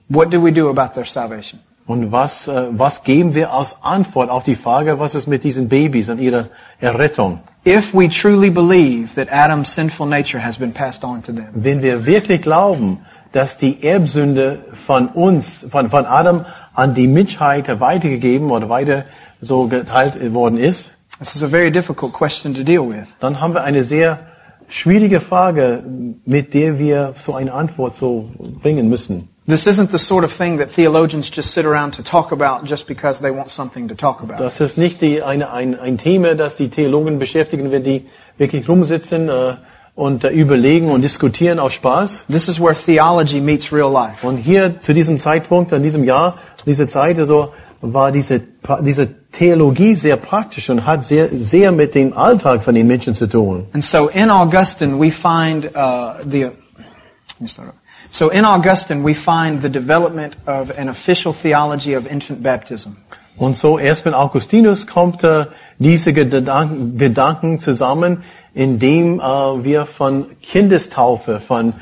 What 0.09 0.31
do 0.31 0.43
we 0.43 0.53
do 0.53 0.69
about 0.69 0.93
their 0.93 1.05
salvation? 1.05 1.59
Und 1.87 2.11
was, 2.11 2.47
äh, 2.47 2.67
was 2.71 3.03
geben 3.03 3.33
wir 3.33 3.51
als 3.51 3.77
Antwort 3.81 4.29
auf 4.29 4.43
die 4.43 4.55
Frage, 4.55 4.99
was 4.99 5.15
ist 5.15 5.25
mit 5.25 5.43
diesen 5.43 5.69
Babys 5.69 6.09
und 6.09 6.19
ihrer 6.19 6.49
Errettung? 6.79 7.39
If 7.65 7.93
we 7.93 8.07
truly 8.09 8.49
believe 8.49 9.15
that 9.15 9.33
Adam's 9.33 9.73
sinful 9.73 10.05
nature 10.05 10.43
has 10.43 10.57
been 10.57 10.71
passed 10.71 11.03
on 11.03 11.23
to 11.23 11.31
them, 11.31 11.47
Wenn 11.53 11.81
wir 11.81 12.05
wirklich 12.05 12.41
glauben, 12.43 12.99
dass 13.31 13.57
die 13.57 13.83
Erbsünde 13.83 14.59
von 14.73 15.07
uns, 15.07 15.65
von, 15.69 15.89
von 15.89 16.05
Adam 16.05 16.45
an 16.73 16.93
die 16.93 17.07
Menschheit 17.07 17.79
weitergegeben 17.79 18.51
oder 18.51 18.69
weiter 18.69 19.05
so 19.41 19.67
geteilt 19.67 20.33
worden 20.33 20.57
ist, 20.57 20.91
this 21.19 21.35
is 21.35 21.43
a 21.43 21.47
very 21.47 21.71
difficult 21.71 22.13
question 22.13 22.53
to 22.53 22.63
deal 22.63 22.87
with. 22.87 23.07
dann 23.19 23.39
haben 23.39 23.53
wir 23.53 23.63
eine 23.63 23.83
sehr 23.83 24.19
schwierige 24.67 25.21
Frage, 25.21 25.83
mit 26.25 26.53
der 26.53 26.79
wir 26.79 27.13
so 27.17 27.33
eine 27.33 27.53
Antwort 27.53 27.95
so 27.95 28.29
bringen 28.61 28.89
müssen. 28.89 29.29
This 29.47 29.65
isn't 29.65 29.91
the 29.91 29.97
sort 29.97 30.25
of 30.25 30.37
thing 30.37 30.57
that 30.57 30.69
theologians 30.69 31.31
just 31.33 31.53
sit 31.53 31.65
around 31.65 31.93
to 31.95 32.03
talk 32.03 32.33
about 32.33 32.67
just 32.67 32.85
because 32.85 33.21
they 33.21 33.31
want 33.31 33.49
something 33.49 33.87
to 33.87 33.95
talk 33.95 34.21
about. 34.21 34.39
Das 34.39 34.59
ist 34.59 34.77
nicht 34.77 35.01
die, 35.01 35.23
eine, 35.23 35.51
ein, 35.51 35.79
ein 35.79 35.97
Thema, 35.97 36.35
das 36.35 36.57
die 36.57 36.67
Theologen 36.67 37.17
beschäftigen, 37.17 37.71
wenn 37.71 37.83
die 37.83 38.07
wirklich 38.37 38.67
rumsitzen 38.67 39.29
äh, 39.29 39.55
und 39.95 40.25
äh, 40.25 40.31
überlegen 40.31 40.91
und 40.91 41.01
diskutieren 41.01 41.59
aus 41.59 41.71
Spaß. 41.71 42.25
This 42.29 42.49
is 42.49 42.59
where 42.59 42.75
theology 42.75 43.39
meets 43.39 43.71
real 43.71 43.89
life. 43.89 44.27
Und 44.27 44.35
hier 44.35 44.81
zu 44.81 44.93
diesem 44.93 45.17
Zeitpunkt, 45.17 45.71
an 45.71 45.81
diesem 45.81 46.03
Jahr, 46.03 46.39
diese 46.65 46.89
Zeit, 46.89 47.17
also 47.17 47.53
war 47.81 48.11
diese, 48.11 48.41
diese 48.81 49.07
Theologie 49.31 49.95
sehr 49.95 50.17
praktisch 50.17 50.69
und 50.69 50.85
hat 50.85 51.05
sehr, 51.05 51.29
sehr 51.33 51.71
mit 51.71 51.95
dem 51.95 52.13
Alltag 52.13 52.63
von 52.63 52.75
den 52.75 52.87
Menschen 52.87 53.13
zu 53.13 53.27
tun. 53.27 53.67
And 53.73 53.83
so 53.83 54.09
in 54.09 54.29
Augustine 54.29 54.99
we 54.99 55.11
find 55.11 55.65
uh, 55.75 56.23
the. 56.27 56.43
Let 56.43 57.41
me 57.41 57.47
start. 57.47 57.73
So 58.09 58.29
in 58.29 58.45
Augustine 58.45 59.03
we 59.03 59.13
find 59.13 59.61
the 59.61 59.69
development 59.69 60.37
of 60.45 60.77
an 60.77 60.89
official 60.89 61.33
theology 61.33 61.95
of 61.95 62.09
infant 62.09 62.41
baptism. 62.41 62.97
Und 63.37 63.55
so 63.55 63.77
erst 63.77 64.05
mit 64.05 64.15
Augustinus 64.15 64.87
kommt 64.87 65.23
äh, 65.23 65.45
diese 65.77 66.11
Gedanken, 66.11 66.97
Gedanken 66.97 67.59
zusammen, 67.59 68.23
indem 68.55 69.19
äh, 69.19 69.23
wir 69.63 69.85
von 69.85 70.25
Kindestaufe, 70.41 71.39
von, 71.39 71.73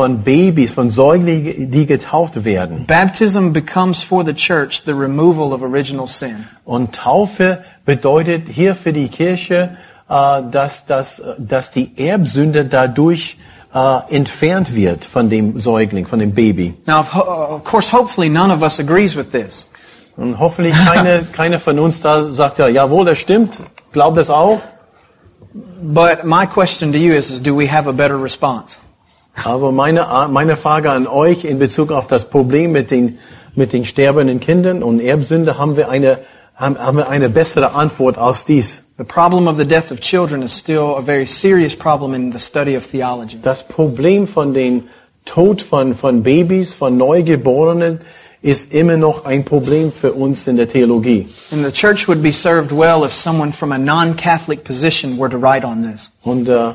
von 0.00 0.22
Babys, 0.22 0.70
von 0.72 0.88
Säuglingen, 0.90 1.70
die 1.70 1.84
getauft 1.84 2.42
werden. 2.46 2.86
Baptism 2.86 3.52
becomes 3.52 4.02
for 4.02 4.24
the 4.24 4.32
church 4.32 4.82
the 4.86 4.92
removal 4.92 5.52
of 5.52 5.60
original 5.60 6.06
sin. 6.06 6.46
Und 6.64 6.94
Taufe 6.94 7.62
bedeutet 7.84 8.48
hier 8.48 8.74
für 8.74 8.94
die 8.94 9.08
Kirche, 9.08 9.76
äh, 10.08 10.40
dass, 10.50 10.86
dass, 10.86 11.20
dass 11.36 11.70
die 11.70 11.92
Erbsünde 11.98 12.64
dadurch 12.64 13.36
äh, 13.74 14.14
entfernt 14.16 14.74
wird 14.74 15.04
von 15.04 15.28
dem 15.28 15.58
Säugling, 15.58 16.06
von 16.06 16.18
dem 16.18 16.32
Baby. 16.32 16.72
Now, 16.86 17.00
of, 17.00 17.14
ho- 17.14 17.56
of 17.56 17.64
course, 17.64 17.92
hopefully 17.92 18.30
none 18.30 18.50
of 18.50 18.62
us 18.62 18.80
agrees 18.80 19.14
with 19.14 19.30
this. 19.32 19.66
Und 20.16 20.38
hoffentlich 20.38 20.74
keine, 20.86 21.26
keine 21.34 21.58
von 21.58 21.78
uns 21.78 22.00
da 22.00 22.30
sagt 22.30 22.58
ja, 22.58 22.68
jawohl, 22.68 23.04
das 23.04 23.18
stimmt, 23.18 23.60
glaubt 23.92 24.16
das 24.16 24.30
auch. 24.30 24.60
But 25.82 26.24
my 26.24 26.46
question 26.46 26.90
to 26.92 26.96
you 26.98 27.12
is, 27.12 27.30
is 27.30 27.42
do 27.42 27.54
we 27.54 27.70
have 27.70 27.86
a 27.86 27.92
better 27.92 28.16
response? 28.18 28.78
Aber 29.44 29.72
meine, 29.72 30.06
meine 30.30 30.56
Frage 30.56 30.90
an 30.90 31.06
euch 31.06 31.44
in 31.44 31.58
Bezug 31.58 31.92
auf 31.92 32.06
das 32.06 32.28
Problem 32.28 32.72
mit 32.72 32.90
den, 32.90 33.18
mit 33.54 33.72
den 33.72 33.84
sterbenden 33.84 34.40
Kindern 34.40 34.82
und 34.82 35.00
Erbsünde, 35.00 35.58
haben 35.58 35.76
wir 35.76 35.88
eine, 35.88 36.18
haben, 36.54 36.78
haben 36.78 36.98
wir 36.98 37.08
eine 37.08 37.28
bessere 37.28 37.74
Antwort 37.74 38.18
als 38.18 38.44
dies. 38.44 38.82
The 38.98 39.04
problem 39.04 39.48
of 39.48 39.56
the 39.56 39.64
death 39.64 39.90
of 39.90 40.00
children 40.00 40.42
is 40.42 40.52
still 40.52 40.96
a 40.98 41.00
very 41.00 41.26
serious 41.26 41.74
problem 41.74 42.12
in 42.12 42.32
the 42.32 42.38
study 42.38 42.76
of 42.76 42.86
theology. 42.86 43.38
Das 43.40 43.66
Problem 43.66 44.26
von 44.28 44.52
den 44.52 44.90
Tod 45.24 45.62
von, 45.62 45.94
von 45.94 46.22
Babys, 46.22 46.74
von 46.74 46.98
Neugeborenen, 46.98 48.00
ist 48.42 48.72
immer 48.72 48.96
noch 48.96 49.26
ein 49.26 49.44
Problem 49.44 49.92
für 49.92 50.12
uns 50.12 50.46
in 50.46 50.56
der 50.56 50.68
Theologie. 50.68 51.28
And 51.52 51.64
the 51.64 51.72
church 51.72 52.08
would 52.08 52.22
be 52.22 52.32
served 52.32 52.72
well 52.72 53.04
if 53.04 53.14
someone 53.14 53.52
from 53.52 53.72
a 53.72 53.78
non-Catholic 53.78 54.64
position 54.64 55.18
were 55.18 55.30
to 55.30 55.38
write 55.38 55.66
on 55.66 55.82
this. 55.82 56.10
Und 56.22 56.48
äh, 56.48 56.74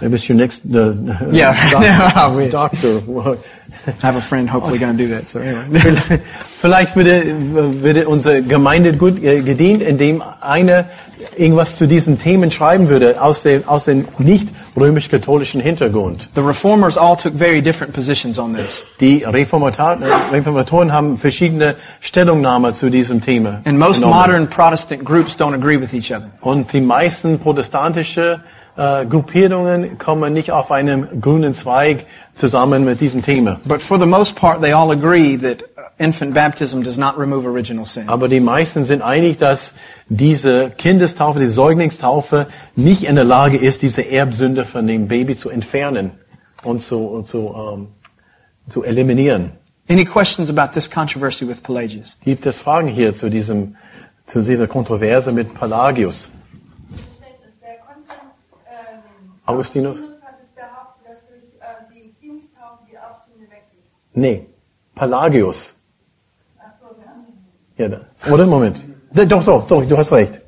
maybe 0.00 0.16
it's 0.16 0.28
your 0.28 0.36
next 0.36 0.62
uh, 0.74 0.94
Yeah. 1.32 2.28
Wish. 2.34 2.52
doctor. 2.52 3.00
I 3.86 3.92
have 4.06 4.16
a 4.16 4.20
friend 4.20 4.48
hopefully 4.50 4.78
going 4.78 4.96
to 4.96 5.04
do 5.04 5.08
that. 5.14 5.28
So 5.28 5.38
anyway. 5.38 6.20
Vielleicht 6.60 6.96
würde, 6.96 7.22
würde 7.82 8.08
unsere 8.08 8.42
Gemeinde 8.42 8.92
gut 8.94 9.22
äh, 9.22 9.42
gedient, 9.42 9.80
indem 9.82 10.22
einer 10.40 10.86
irgendwas 11.36 11.76
zu 11.76 11.86
diesen 11.86 12.18
Themen 12.18 12.50
schreiben 12.50 12.88
würde, 12.88 13.20
aus 13.20 13.42
dem, 13.42 13.66
aus 13.68 13.84
dem 13.84 14.06
nicht 14.18 14.48
römisch-katholischen 14.76 15.60
Hintergrund. 15.60 16.28
the 16.34 16.40
reformers 16.42 16.98
all 16.98 17.16
took 17.16 17.34
very 17.34 17.62
different 17.62 17.92
positions 17.92 18.38
on 18.38 18.54
this. 18.54 18.82
Die 19.00 19.24
Reformata- 19.24 20.00
äh, 20.02 20.34
Reformatoren 20.34 20.92
haben 20.92 21.16
verschiedene 21.18 21.76
Stellungnahmen 22.00 22.74
zu 22.74 22.90
diesem 22.90 23.20
Thema. 23.20 23.60
And 23.64 23.78
most 23.78 24.00
genommen. 24.00 24.20
modern 24.20 24.50
Protestant 24.50 25.04
groups 25.04 25.36
don't 25.38 25.54
agree 25.54 25.78
with 25.80 25.92
each 25.94 26.10
other. 26.12 26.30
Und 26.40 26.72
die 26.72 26.80
meisten 26.80 27.38
protestantische 27.38 28.40
äh, 28.76 29.06
Gruppierungen 29.06 29.98
kommen 29.98 30.32
nicht 30.32 30.52
auf 30.52 30.70
einem 30.70 31.20
grünen 31.20 31.54
Zweig 31.54 32.06
zusammen 32.36 32.84
mit 32.84 33.00
diesem 33.00 33.22
Thema. 33.22 33.60
But 33.64 33.82
for 33.82 33.98
the 33.98 34.06
most 34.06 34.36
part, 34.36 34.60
they 34.60 34.72
all 34.72 34.90
agree 34.90 35.36
that 35.38 35.62
uh, 35.76 35.88
infant 35.98 36.34
baptism 36.34 36.82
does 36.82 36.98
not 36.98 37.18
remove 37.18 37.46
original 37.46 37.86
sin. 37.86 38.08
Aber 38.08 38.28
die 38.28 38.40
meisten 38.40 38.84
sind 38.84 39.02
einig, 39.02 39.38
dass 39.38 39.74
diese 40.08 40.70
Kindestaufe, 40.70 41.40
die 41.40 41.46
Säuglingstaufe 41.46 42.46
nicht 42.76 43.04
in 43.04 43.16
der 43.16 43.24
Lage 43.24 43.56
ist, 43.56 43.82
diese 43.82 44.02
Erbsünde 44.08 44.64
von 44.64 44.86
dem 44.86 45.08
Baby 45.08 45.36
zu 45.36 45.48
entfernen 45.48 46.12
und 46.62 46.82
zu, 46.82 46.98
und 46.98 47.26
zu, 47.26 47.54
ähm, 47.56 47.88
zu 48.68 48.84
eliminieren. 48.84 49.52
Any 49.88 50.04
questions 50.04 50.50
about 50.50 50.74
this 50.74 50.90
controversy 50.90 51.46
with 51.46 51.60
Pelagius? 51.62 52.16
Gibt 52.24 52.44
es 52.44 52.58
Fragen 52.58 52.88
hier 52.88 53.14
zu 53.14 53.30
diesem, 53.30 53.76
zu 54.26 54.40
dieser 54.40 54.66
Kontroverse 54.66 55.32
mit 55.32 55.54
Pelagius? 55.54 56.28
Der 57.62 57.76
Konstantin, 57.78 58.26
ähm, 58.66 58.66
Augustinus? 58.66 58.66
hat 58.66 58.66
es 58.66 58.66
behauptet, 58.66 58.66
dass 58.66 58.66
durch 58.66 58.66
äh, 58.66 58.72
die 58.72 58.72
Kindstaufe 58.72 58.74
die 58.74 58.84
Erbsünde 58.84 59.35
weggeht. 63.50 63.90
Nee, 64.14 64.46
Pelagius. 64.94 65.74
Ja. 67.78 67.88
Da. 67.88 68.00
Oder 68.30 68.46
Moment. 68.46 68.84
Doch, 69.12 69.44
doch, 69.44 69.66
doch, 69.66 69.84
du 69.86 69.96
hast 69.96 70.12
recht. 70.12 70.40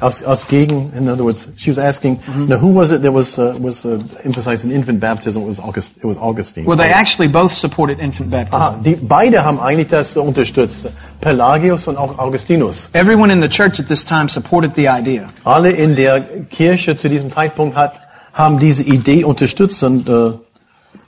Aus, 0.00 0.22
aus 0.22 0.46
gegen, 0.48 0.92
in 0.92 1.08
other 1.08 1.24
words, 1.24 1.48
she 1.56 1.70
was 1.70 1.78
asking, 1.78 2.20
now 2.48 2.58
who 2.58 2.74
was 2.74 2.90
it 2.90 3.02
that 3.02 3.12
was, 3.14 3.38
uh, 3.38 3.54
was 3.60 3.86
uh, 3.86 3.98
emphasizing 4.24 4.70
infant 4.70 5.00
baptism? 5.00 5.42
It 5.42 5.48
was, 5.48 5.60
August, 5.60 5.96
it 5.96 6.04
was 6.04 6.18
Augustine. 6.18 6.66
Well, 6.66 6.76
they 6.76 6.90
actually 6.90 7.28
both 7.28 7.52
supported 7.52 8.00
infant 8.00 8.30
baptism. 8.30 8.60
Ah, 8.60 8.76
die, 8.82 8.96
beide 8.96 9.44
haben 9.44 9.60
eigentlich 9.60 9.88
das 9.88 10.16
unterstützt. 10.16 10.92
Pelagius 11.20 11.86
und 11.86 11.96
auch 11.96 12.18
Augustinus. 12.18 12.90
Everyone 12.92 13.32
in 13.32 13.40
the 13.40 13.48
church 13.48 13.78
at 13.78 13.86
this 13.86 14.04
time 14.04 14.28
supported 14.28 14.74
the 14.74 14.88
idea. 14.88 15.28
Alle 15.44 15.70
in 15.70 15.94
der 15.94 16.20
Kirche 16.50 16.96
zu 16.96 17.08
diesem 17.08 17.30
Zeitpunkt 17.30 17.76
hat, 17.76 18.00
haben 18.34 18.58
diese 18.58 18.82
Idee 18.82 19.24
unterstützt 19.24 19.82
und 19.82 20.06
äh, 20.08 20.32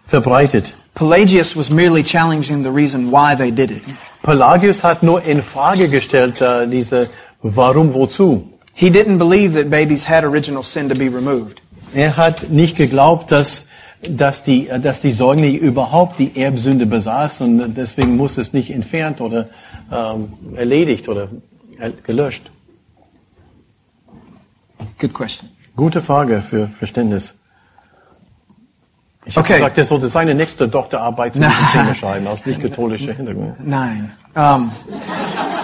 verbreitet. 0.06 0.74
Pelagius 0.94 1.54
was 1.54 1.68
merely 1.68 2.02
challenging 2.02 2.62
the 2.62 2.70
reason 2.70 3.10
why 3.12 3.36
they 3.36 3.50
did 3.52 3.70
it. 3.70 3.82
Pelagius 4.22 4.82
hat 4.82 5.02
nur 5.02 5.22
in 5.24 5.42
Frage 5.42 5.88
gestellt, 5.90 6.40
äh, 6.40 6.66
diese 6.66 7.10
Warum, 7.42 7.92
wozu. 7.92 8.48
He 8.72 8.88
didn't 8.88 9.18
believe 9.18 9.54
that 9.60 9.70
babies 9.70 10.08
had 10.08 10.24
original 10.24 10.62
sin 10.62 10.88
to 10.88 10.94
be 10.94 11.08
removed. 11.08 11.60
Er 11.92 12.16
hat 12.16 12.48
nicht 12.50 12.76
geglaubt, 12.76 13.30
dass 13.30 13.66
dass 14.08 14.42
die, 14.42 14.68
dass 14.82 15.00
die 15.00 15.10
Säuglinge 15.10 15.56
überhaupt 15.58 16.18
die 16.18 16.40
Erbsünde 16.40 16.86
besaßen 16.86 17.60
und 17.60 17.76
deswegen 17.76 18.16
muss 18.16 18.38
es 18.38 18.52
nicht 18.52 18.70
entfernt 18.70 19.20
oder 19.20 19.48
ähm, 19.90 20.34
erledigt 20.54 21.08
oder 21.08 21.28
er- 21.78 21.90
gelöscht. 21.90 22.50
Good 25.00 25.12
question. 25.14 25.48
Gute 25.76 26.00
Frage 26.00 26.40
für 26.42 26.68
Verständnis. 26.68 27.34
Ich 29.26 29.36
habe 29.36 29.44
Okay. 29.44 29.54
gesagt, 29.54 29.76
er 29.78 29.84
sollte 29.84 30.08
seine 30.08 30.34
nächste 30.34 30.68
Doktorarbeit 30.68 31.34
zu 31.34 31.40
diesem 31.40 31.52
Thema 31.72 31.94
schreiben, 31.94 32.26
aus 32.28 32.46
nicht 32.46 32.60
katholischer 32.62 33.12
Hintergrund. 33.12 33.60
Nine. 33.66 34.12
Um, 34.34 34.70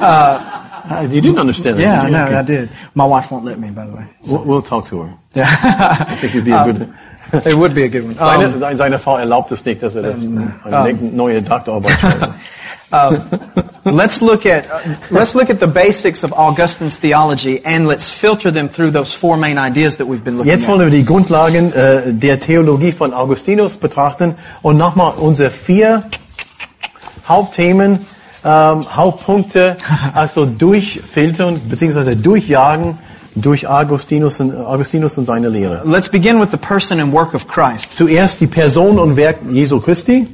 Ah, 0.04 1.00
You 1.08 1.20
didn't 1.20 1.38
understand 1.38 1.78
it. 1.78 1.84
yeah, 1.84 2.02
did 2.02 2.12
no, 2.12 2.24
Okay. 2.24 2.36
I 2.40 2.42
did. 2.44 2.68
My 2.94 3.04
wife 3.08 3.30
won't 3.30 3.44
let 3.44 3.56
me, 3.60 3.68
by 3.70 3.86
the 3.86 3.92
way. 3.92 4.04
We'll, 4.26 4.44
we'll 4.44 4.62
talk 4.62 4.86
to 4.88 5.02
her. 5.04 5.08
Yeah. 5.34 5.46
I 6.10 6.16
think 6.16 6.34
it'd 6.34 6.44
be 6.44 6.50
a 6.50 6.64
good. 6.64 6.88
it 7.46 7.54
would 7.56 7.72
be 7.72 7.84
a 7.84 7.88
good 7.88 8.02
one. 8.04 8.18
Um, 8.18 8.60
Seine, 8.60 8.76
seine- 8.76 8.98
Frau 8.98 9.16
erlaubt 9.16 9.52
es 9.52 9.64
nicht, 9.64 9.80
dass 9.82 9.94
er 9.94 10.02
das 10.02 10.16
eine 10.20 10.94
neue 10.94 11.40
Doktorarbeit 11.40 11.92
schreibt. 11.92 12.34
let's 13.84 14.20
look 14.20 14.46
at 14.46 14.64
uh, 14.70 14.80
let's 15.10 15.34
look 15.34 15.50
at 15.50 15.60
the 15.60 15.66
basics 15.66 16.24
of 16.24 16.32
Augustine's 16.32 16.96
theology 16.96 17.60
and 17.64 17.86
let's 17.86 18.10
filter 18.10 18.50
them 18.50 18.68
through 18.68 18.90
those 18.90 19.14
four 19.14 19.36
main 19.36 19.58
ideas 19.58 19.96
that 19.96 20.06
we've 20.06 20.24
been 20.24 20.36
looking 20.38 20.50
Jetzt 20.50 20.64
at. 20.64 20.68
wollen 20.68 20.80
wir 20.80 20.90
die 20.90 21.04
Grundlagen 21.04 21.72
äh, 21.72 22.12
der 22.12 22.38
Theologie 22.40 22.92
von 22.92 23.12
Augustinus 23.12 23.76
betrachten 23.76 24.34
und 24.62 24.76
nochmal 24.76 25.14
unsere 25.16 25.50
vier 25.50 26.04
Hauptthemen, 27.28 28.06
ähm, 28.44 28.96
Hauptpunkte, 28.96 29.76
also 30.14 30.46
durchfiltern 30.46 31.60
bzw. 31.68 32.14
durchjagen 32.16 32.98
durch 33.34 33.66
Augustinus 33.66 34.40
und, 34.40 34.54
Augustinus 34.54 35.16
und 35.16 35.26
seine 35.26 35.48
Lehre. 35.48 35.82
Let's 35.84 36.08
begin 36.08 36.40
with 36.40 36.50
the 36.50 36.56
person 36.58 37.00
and 37.00 37.12
work 37.12 37.34
of 37.34 37.48
Christ. 37.48 37.96
Zuerst 37.96 38.40
die 38.40 38.46
Person 38.46 38.98
und 38.98 39.16
Werk 39.16 39.38
Jesu 39.50 39.80
Christi. 39.80 40.28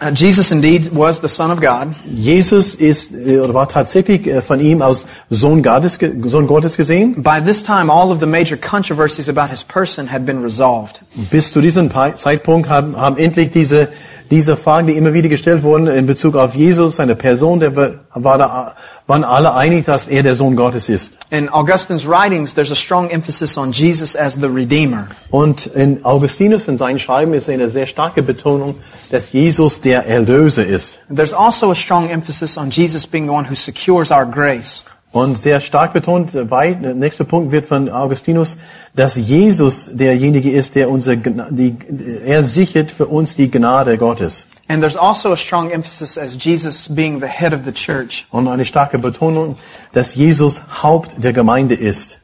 Uh, 0.00 0.12
Jesus 0.12 0.52
indeed 0.52 0.94
was 0.94 1.20
the 1.20 1.28
Son 1.28 1.50
of 1.50 1.60
God. 1.60 1.92
Jesus 2.06 2.76
ist 2.76 3.12
äh, 3.12 3.40
oder 3.40 3.52
war 3.52 3.68
tatsächlich 3.68 4.28
äh, 4.28 4.42
von 4.42 4.60
ihm 4.60 4.80
als 4.80 5.06
Sohn 5.28 5.60
Gottes, 5.60 5.98
Sohn 6.24 6.46
Gottes 6.46 6.76
gesehen. 6.76 7.20
By 7.20 7.40
this 7.44 7.64
time, 7.64 7.90
all 7.90 8.12
of 8.12 8.20
the 8.20 8.26
major 8.26 8.56
controversies 8.56 9.28
about 9.28 9.50
his 9.50 9.64
person 9.64 10.12
had 10.12 10.24
been 10.24 10.40
resolved. 10.40 11.00
Bis 11.30 11.52
zu 11.52 11.60
diesem 11.60 11.90
Zeitpunkt 12.16 12.68
haben, 12.68 12.96
haben 12.96 13.16
endlich 13.16 13.50
diese, 13.50 13.88
diese 14.30 14.56
Fragen, 14.56 14.86
die 14.86 14.94
immer 14.94 15.14
wieder 15.14 15.28
gestellt 15.28 15.62
wurden 15.62 15.86
in 15.86 16.06
Bezug 16.06 16.36
auf 16.36 16.54
Jesus, 16.54 16.96
seine 16.96 17.16
Person, 17.16 17.60
der 17.60 17.74
war, 17.76 18.38
da, 18.38 18.74
waren 19.06 19.24
alle 19.24 19.54
einig, 19.54 19.86
dass 19.86 20.08
er 20.08 20.22
der 20.22 20.34
Sohn 20.34 20.56
Gottes 20.56 20.88
ist. 20.88 21.18
In 21.30 21.48
Augustine's 21.48 22.06
writings, 22.06 22.54
there's 22.54 22.70
a 22.70 22.76
strong 22.76 23.08
emphasis 23.10 23.56
on 23.56 23.72
Jesus 23.72 24.14
as 24.14 24.34
the 24.34 24.46
Redeemer. 24.46 25.08
Und 25.30 25.66
in 25.66 26.04
Augustinus 26.04 26.68
in 26.68 26.78
seinen 26.78 26.98
Schreiben 26.98 27.32
ist 27.32 27.48
eine 27.48 27.68
sehr 27.68 27.86
starke 27.86 28.22
Betonung, 28.22 28.76
dass 29.10 29.32
Jesus 29.32 29.80
der 29.80 30.06
Erlöser 30.06 30.66
ist. 30.66 30.98
There's 31.08 31.32
also 31.32 31.70
a 31.70 31.74
strong 31.74 32.10
emphasis 32.10 32.58
on 32.58 32.70
Jesus 32.70 33.06
being 33.06 33.24
the 33.24 33.32
one 33.32 33.48
who 33.48 33.54
secures 33.54 34.10
our 34.10 34.26
grace. 34.26 34.84
Und 35.18 35.42
sehr 35.42 35.60
stark 35.60 35.92
betont, 35.92 36.32
bei, 36.48 36.72
der 36.72 36.94
nächste 36.94 37.24
Punkt 37.24 37.50
wird 37.50 37.66
von 37.66 37.88
Augustinus, 37.88 38.56
dass 38.94 39.16
Jesus 39.16 39.90
derjenige 39.92 40.50
ist, 40.50 40.74
der 40.74 40.90
unsere, 40.90 41.16
Gna- 41.16 41.48
die, 41.50 41.76
er 42.24 42.44
sichert 42.44 42.90
für 42.92 43.06
uns 43.06 43.34
die 43.34 43.50
Gnade 43.50 43.98
Gottes. 43.98 44.46
And 44.68 44.80
there's 44.80 44.96
also 44.96 45.32
a 45.32 45.36
strong 45.36 45.70
emphasis 45.70 46.18
as 46.18 46.36
Jesus 46.38 46.88
being 46.88 47.20
the 47.20 47.26
head 47.26 47.52
of 47.52 47.60
the 47.64 47.72
church. 47.72 48.26
Und 48.30 48.48
eine 48.48 48.64
starke 48.64 48.98
Betonung, 48.98 49.56
dass 49.92 50.14
Jesus 50.14 50.62
Haupt 50.82 51.16
der 51.24 51.32
Gemeinde 51.32 51.74
ist. 51.74 52.18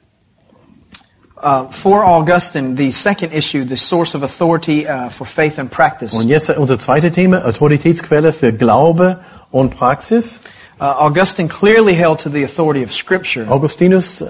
Uh, 1.42 1.64
for 1.70 2.04
Augustine, 2.06 2.76
the 2.76 2.90
second 2.90 3.32
issue, 3.34 3.64
the 3.64 3.76
source 3.76 4.14
of 4.14 4.22
authority 4.22 4.86
uh, 4.86 5.10
for 5.10 5.26
faith 5.26 5.58
and 5.58 5.70
practice. 5.70 6.14
Und 6.14 6.28
jetzt 6.28 6.48
unser 6.50 6.78
zweites 6.78 7.12
Thema, 7.12 7.44
Autoritätsquelle 7.44 8.32
für 8.32 8.52
Glaube 8.52 9.20
und 9.50 9.76
Praxis. 9.76 10.40
Uh, 10.84 10.88
Augustine 10.98 11.48
clearly 11.48 11.94
held 11.94 12.18
to 12.18 12.28
the 12.28 12.42
authority 12.42 12.82
of 12.82 12.92
Scripture, 12.92 13.46
Augustinus 13.48 14.20
äh, 14.20 14.26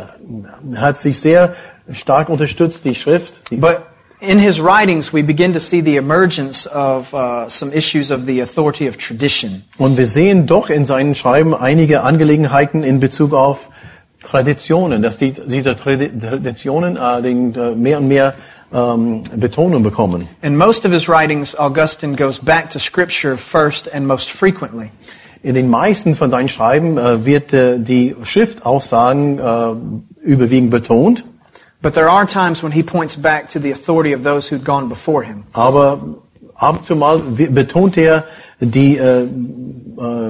hat 0.76 0.96
sich 0.98 1.18
sehr 1.18 1.56
stark 1.90 2.28
unterstützt, 2.28 2.84
die 2.84 2.94
Schrift. 2.94 3.50
Die, 3.50 3.56
but 3.56 3.82
in 4.20 4.38
his 4.38 4.60
writings 4.60 5.12
we 5.12 5.24
begin 5.24 5.52
to 5.52 5.58
see 5.58 5.80
the 5.80 5.96
emergence 5.96 6.68
of 6.68 7.12
uh, 7.12 7.48
some 7.48 7.72
issues 7.72 8.12
of 8.12 8.26
the 8.26 8.40
authority 8.40 8.88
of 8.88 8.98
tradition. 8.98 9.64
und 9.78 9.96
wir 9.96 10.06
sehen 10.06 10.46
doch 10.46 10.70
in 10.70 10.84
seinen 10.84 11.16
Schreiben 11.16 11.56
einige 11.56 12.04
Angelegenheiten 12.04 12.84
in 12.84 13.00
Bezug 13.00 13.32
auf 13.32 13.68
Traditionen, 14.22 15.02
dass 15.02 15.16
die, 15.16 15.32
diese 15.32 15.72
Tradi- 15.72 16.20
Traditionen 16.20 16.96
äh, 16.96 17.20
den, 17.20 17.52
äh, 17.56 17.74
mehr 17.74 17.98
und 17.98 18.06
mehr 18.06 18.34
ähm, 18.72 19.24
Betonung 19.34 19.82
bekommen. 19.82 20.28
In 20.40 20.56
most 20.56 20.86
of 20.86 20.92
his 20.92 21.08
writings, 21.08 21.58
Augustine 21.58 22.14
goes 22.14 22.38
back 22.38 22.70
to 22.70 22.78
Scripture 22.78 23.36
first 23.36 23.92
and 23.92 24.06
most 24.06 24.30
frequently. 24.30 24.92
In 25.44 25.54
den 25.54 25.68
meisten 25.68 26.14
von 26.14 26.30
seinen 26.30 26.48
Schreiben 26.48 26.96
äh, 26.96 27.26
wird 27.26 27.52
äh, 27.52 27.78
die 27.78 28.16
Schriftaussagen 28.22 29.38
äh, 29.38 30.26
überwiegend 30.26 30.70
betont. 30.70 31.22
But 31.82 31.92
there 31.92 32.08
are 32.08 32.24
times 32.24 32.62
when 32.62 32.72
he 32.72 32.82
points 32.82 33.14
back 33.14 33.48
to 33.48 33.58
the 33.60 33.70
authority 33.70 34.14
of 34.14 34.22
those 34.22 34.50
who'd 34.50 34.64
gone 34.64 34.88
before 34.88 35.22
him. 35.22 35.44
Aber 35.52 36.00
ab 36.54 36.78
und 36.78 36.86
zu 36.86 36.96
mal 36.96 37.18
betont 37.18 37.98
er 37.98 38.24
die, 38.58 38.96
äh, 38.96 39.24
äh, 39.24 39.26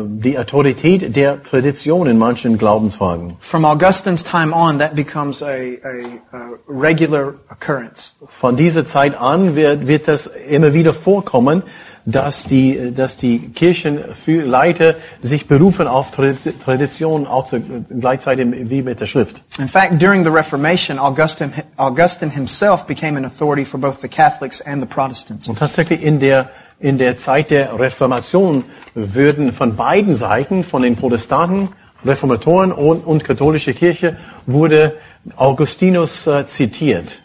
die 0.05 0.37
Autorität 0.37 1.15
der 1.15 1.41
Tradition 1.45 2.09
in 2.09 2.19
manchen 2.19 2.59
Glaubensfragen. 2.59 3.37
From 3.39 3.65
Augustine's 3.65 4.25
time 4.25 4.53
on, 4.53 4.79
that 4.79 4.97
becomes 4.97 5.45
a, 5.45 5.47
a, 5.47 6.37
a 6.37 6.49
regular 6.67 7.35
occurrence. 7.53 8.15
Von 8.27 8.57
dieser 8.57 8.85
Zeit 8.85 9.17
an 9.17 9.55
wird, 9.55 9.87
wird 9.87 10.09
das 10.09 10.27
immer 10.27 10.73
wieder 10.73 10.93
vorkommen, 10.93 11.63
dass 12.07 12.45
die, 12.45 12.93
dass 12.95 13.17
die 13.17 13.49
Kirchenleiter 13.51 14.97
sich 15.23 15.47
berufen 15.47 15.87
auf 15.87 16.13
Tradi- 16.13 16.53
Tradition, 16.63 17.27
auch 17.27 17.51
gleichzeitig 17.99 18.47
wie 18.71 18.83
mit 18.83 19.01
der 19.01 19.07
Schrift. 19.07 19.43
In 19.59 19.69
fact, 19.69 20.01
during 20.01 20.23
the 20.23 20.31
Reformation, 20.31 20.99
Augustine, 20.99 21.53
Augustine 21.77 22.31
himself 22.31 22.85
became 22.87 23.17
an 23.17 23.25
authority 23.25 23.65
for 23.65 23.81
both 23.81 24.01
the 24.03 24.09
Catholics 24.09 24.61
and 24.61 24.83
the 24.83 24.87
Protestants. 24.87 25.49
Und 25.49 25.59
tatsächlich 25.59 26.03
in 26.03 26.21
der, 26.21 26.51
in 26.79 26.99
der 26.99 27.17
Zeit 27.17 27.51
der 27.51 27.79
Reformation 27.79 28.65
würden 28.95 29.53
von 29.53 29.75
beiden 29.77 30.15
Seiten, 30.17 30.63
von 30.63 30.83
den 30.83 30.97
Protestanten, 30.97 31.71
Reformatoren 32.05 32.71
und, 32.71 33.01
und 33.07 33.25
katholische 33.25 33.73
Kirche, 33.73 34.19
wurde 34.45 34.97
Augustinus 35.37 36.27
äh, 36.27 36.47
zitiert. 36.47 37.19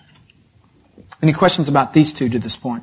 Any 1.22 1.34
questions 1.34 1.68
about 1.68 1.92
these 1.94 2.14
two 2.14 2.30
to 2.30 2.40
this 2.40 2.56
point? 2.56 2.82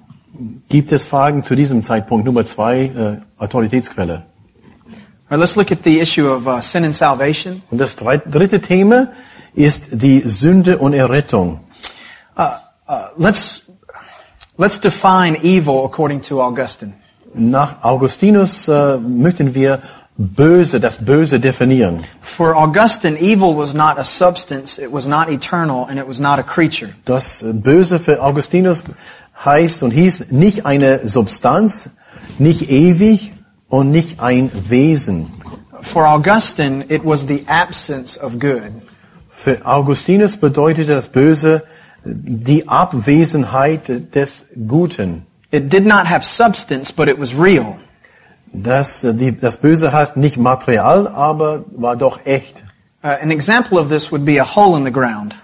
Gibt 0.68 0.92
es 0.92 1.06
Fragen 1.06 1.42
zu 1.42 1.54
diesem 1.54 1.82
Zeitpunkt? 1.82 2.24
Nummer 2.24 2.44
zwei, 2.44 2.84
äh, 2.84 3.42
Autoritätsquelle. 3.42 4.26
Right, 5.28 5.40
let's 5.40 5.56
look 5.56 5.72
at 5.72 5.82
the 5.82 5.98
issue 6.00 6.28
of 6.28 6.46
uh, 6.46 6.60
sin 6.60 6.84
and 6.84 6.94
salvation. 6.94 7.62
Und 7.70 7.78
das 7.78 7.96
dritte 7.96 8.60
Thema 8.60 9.08
ist 9.54 9.88
die 9.90 10.20
Sünde 10.20 10.78
und 10.78 10.92
Errettung. 10.92 11.60
Uh, 12.36 12.44
let's, 13.16 13.66
let's 14.56 14.78
define 14.78 15.36
evil 15.42 15.84
according 15.84 16.22
to 16.22 16.40
Augustine. 16.40 16.92
Nach 17.34 17.82
Augustinus 17.82 18.68
äh, 18.68 18.96
möchten 18.98 19.54
wir 19.54 19.82
Böse, 20.16 20.80
das 20.80 21.04
Böse 21.04 21.38
definieren. 21.40 22.04
For 22.22 22.56
Augustine, 22.56 23.18
evil 23.18 23.54
was 23.54 23.74
not 23.74 23.98
a 23.98 24.04
substance, 24.04 24.78
it 24.78 24.90
was 24.90 25.06
not 25.06 25.28
eternal, 25.28 25.86
and 25.90 25.98
it 25.98 26.08
was 26.08 26.20
not 26.20 26.38
a 26.38 26.42
creature. 26.42 26.90
Das 27.04 27.44
Böse 27.44 27.98
für 27.98 28.22
Augustinus 28.22 28.82
heißt 29.44 29.82
und 29.82 29.90
hieß 29.90 30.30
nicht 30.30 30.66
eine 30.66 31.06
Substanz, 31.06 31.90
nicht 32.38 32.70
ewig 32.70 33.32
und 33.68 33.90
nicht 33.90 34.20
ein 34.20 34.50
Wesen. 34.68 35.32
For 35.82 36.08
Augustine, 36.08 36.84
it 36.88 37.04
was 37.04 37.26
the 37.28 37.44
absence 37.46 38.18
of 38.18 38.38
good. 38.38 38.72
Für 39.28 39.64
Augustinus 39.64 40.36
bedeutete 40.36 40.94
das 40.94 41.08
Böse 41.08 41.62
die 42.04 42.68
Abwesenheit 42.68 44.14
des 44.14 44.46
Guten. 44.66 45.26
It 45.50 45.72
did 45.72 45.86
not 45.86 46.06
have 46.06 46.24
substance, 46.24 46.92
but 46.92 47.08
it 47.08 47.18
was 47.18 47.34
real. 47.34 47.76
Das, 48.52 49.02
die, 49.02 49.36
das 49.36 49.58
Böse 49.58 49.92
hat 49.92 50.16
nicht 50.16 50.38
Material, 50.38 51.06
aber 51.08 51.64
war 51.76 51.96
doch 51.96 52.20
echt. 52.24 52.62
Uh, 53.04 53.08
an 53.22 53.30
example 53.30 53.78
of 53.78 53.88
this 53.88 54.10
would 54.10 54.24
be 54.24 54.40
a 54.40 54.44
hole 54.44 54.76
in 54.76 54.84
the 54.84 54.90
ground. 54.90 55.36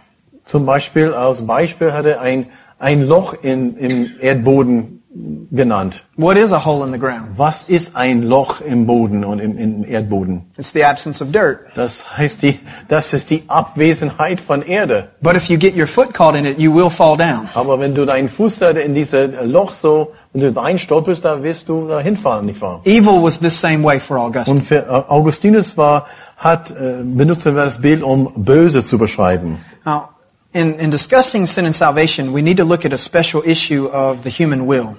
Zum 0.45 0.67
Beispiel, 0.67 1.13
als 1.15 1.47
Beispiel 1.47 1.93
hat 1.93 2.07
er 2.07 2.21
ein, 2.21 2.47
ein 2.83 3.03
Loch 3.03 3.35
in, 3.43 3.77
im 3.77 4.11
Erdboden 4.21 5.03
genannt. 5.51 6.05
What 6.17 6.37
is 6.37 6.53
a 6.53 6.65
hole 6.65 6.85
in 6.85 6.91
the 6.91 6.99
ground? 6.99 7.37
Was 7.37 7.63
ist 7.65 7.95
ein 7.95 8.23
Loch 8.23 8.61
im 8.61 8.87
Boden 8.87 9.25
und 9.25 9.39
im, 9.39 9.57
im 9.57 9.85
Erdboden? 9.85 10.47
It's 10.57 10.73
the 10.73 10.85
absence 10.85 11.23
of 11.23 11.31
dirt. 11.31 11.61
Das 11.77 12.17
heißt, 12.17 12.43
die, 12.43 12.59
das 12.89 13.13
ist 13.13 13.31
die 13.31 13.45
Abwesenheit 13.47 14.41
von 14.41 14.63
Erde. 14.63 15.11
But 15.21 15.37
if 15.37 15.49
you 15.49 15.59
get 15.59 15.77
your 15.77 15.87
foot 15.87 16.13
caught 16.13 16.35
in 16.35 16.45
it, 16.45 16.59
you 16.59 16.75
will 16.75 16.91
fall 16.91 17.17
down. 17.17 17.49
Aber 17.55 17.79
wenn 17.79 17.95
du 17.95 18.05
deinen 18.05 18.29
Fuß 18.29 18.59
da 18.59 18.71
in 18.71 18.95
dieses 18.95 19.31
Loch 19.45 19.71
so, 19.71 20.13
wenn 20.33 20.53
du 20.53 20.61
reinstolperst, 20.61 21.25
da 21.25 21.43
wirst 21.43 21.69
du 21.69 21.87
da 21.87 22.01
hinfallen, 22.01 22.47
nicht 22.47 22.61
wahr? 22.61 22.81
Evil 22.85 23.23
was 23.23 23.39
the 23.39 23.51
same 23.51 23.85
way 23.85 24.01
for 24.01 24.19
Augustine. 24.19 24.57
Und 24.57 24.63
für 24.63 25.09
Augustinus 25.09 25.77
war, 25.77 26.07
hat, 26.37 26.73
äh, 26.73 27.03
benutzen 27.05 27.55
wir 27.55 27.65
das 27.65 27.81
Bild, 27.81 28.03
um 28.03 28.33
böse 28.35 28.83
zu 28.83 28.99
beschreiben. 28.99 29.59
Now, 29.85 30.09
In, 30.55 30.75
in 30.79 30.91
discussing 30.91 31.47
sin 31.47 31.65
and 31.65 31.75
salvation, 31.75 32.33
we 32.33 32.43
need 32.43 32.59
to 32.59 32.65
look 32.65 32.85
at 32.85 32.93
a 32.93 32.99
special 32.99 33.43
issue 33.45 33.87
of 33.87 34.23
the 34.23 34.31
human 34.31 34.67
will. 34.67 34.97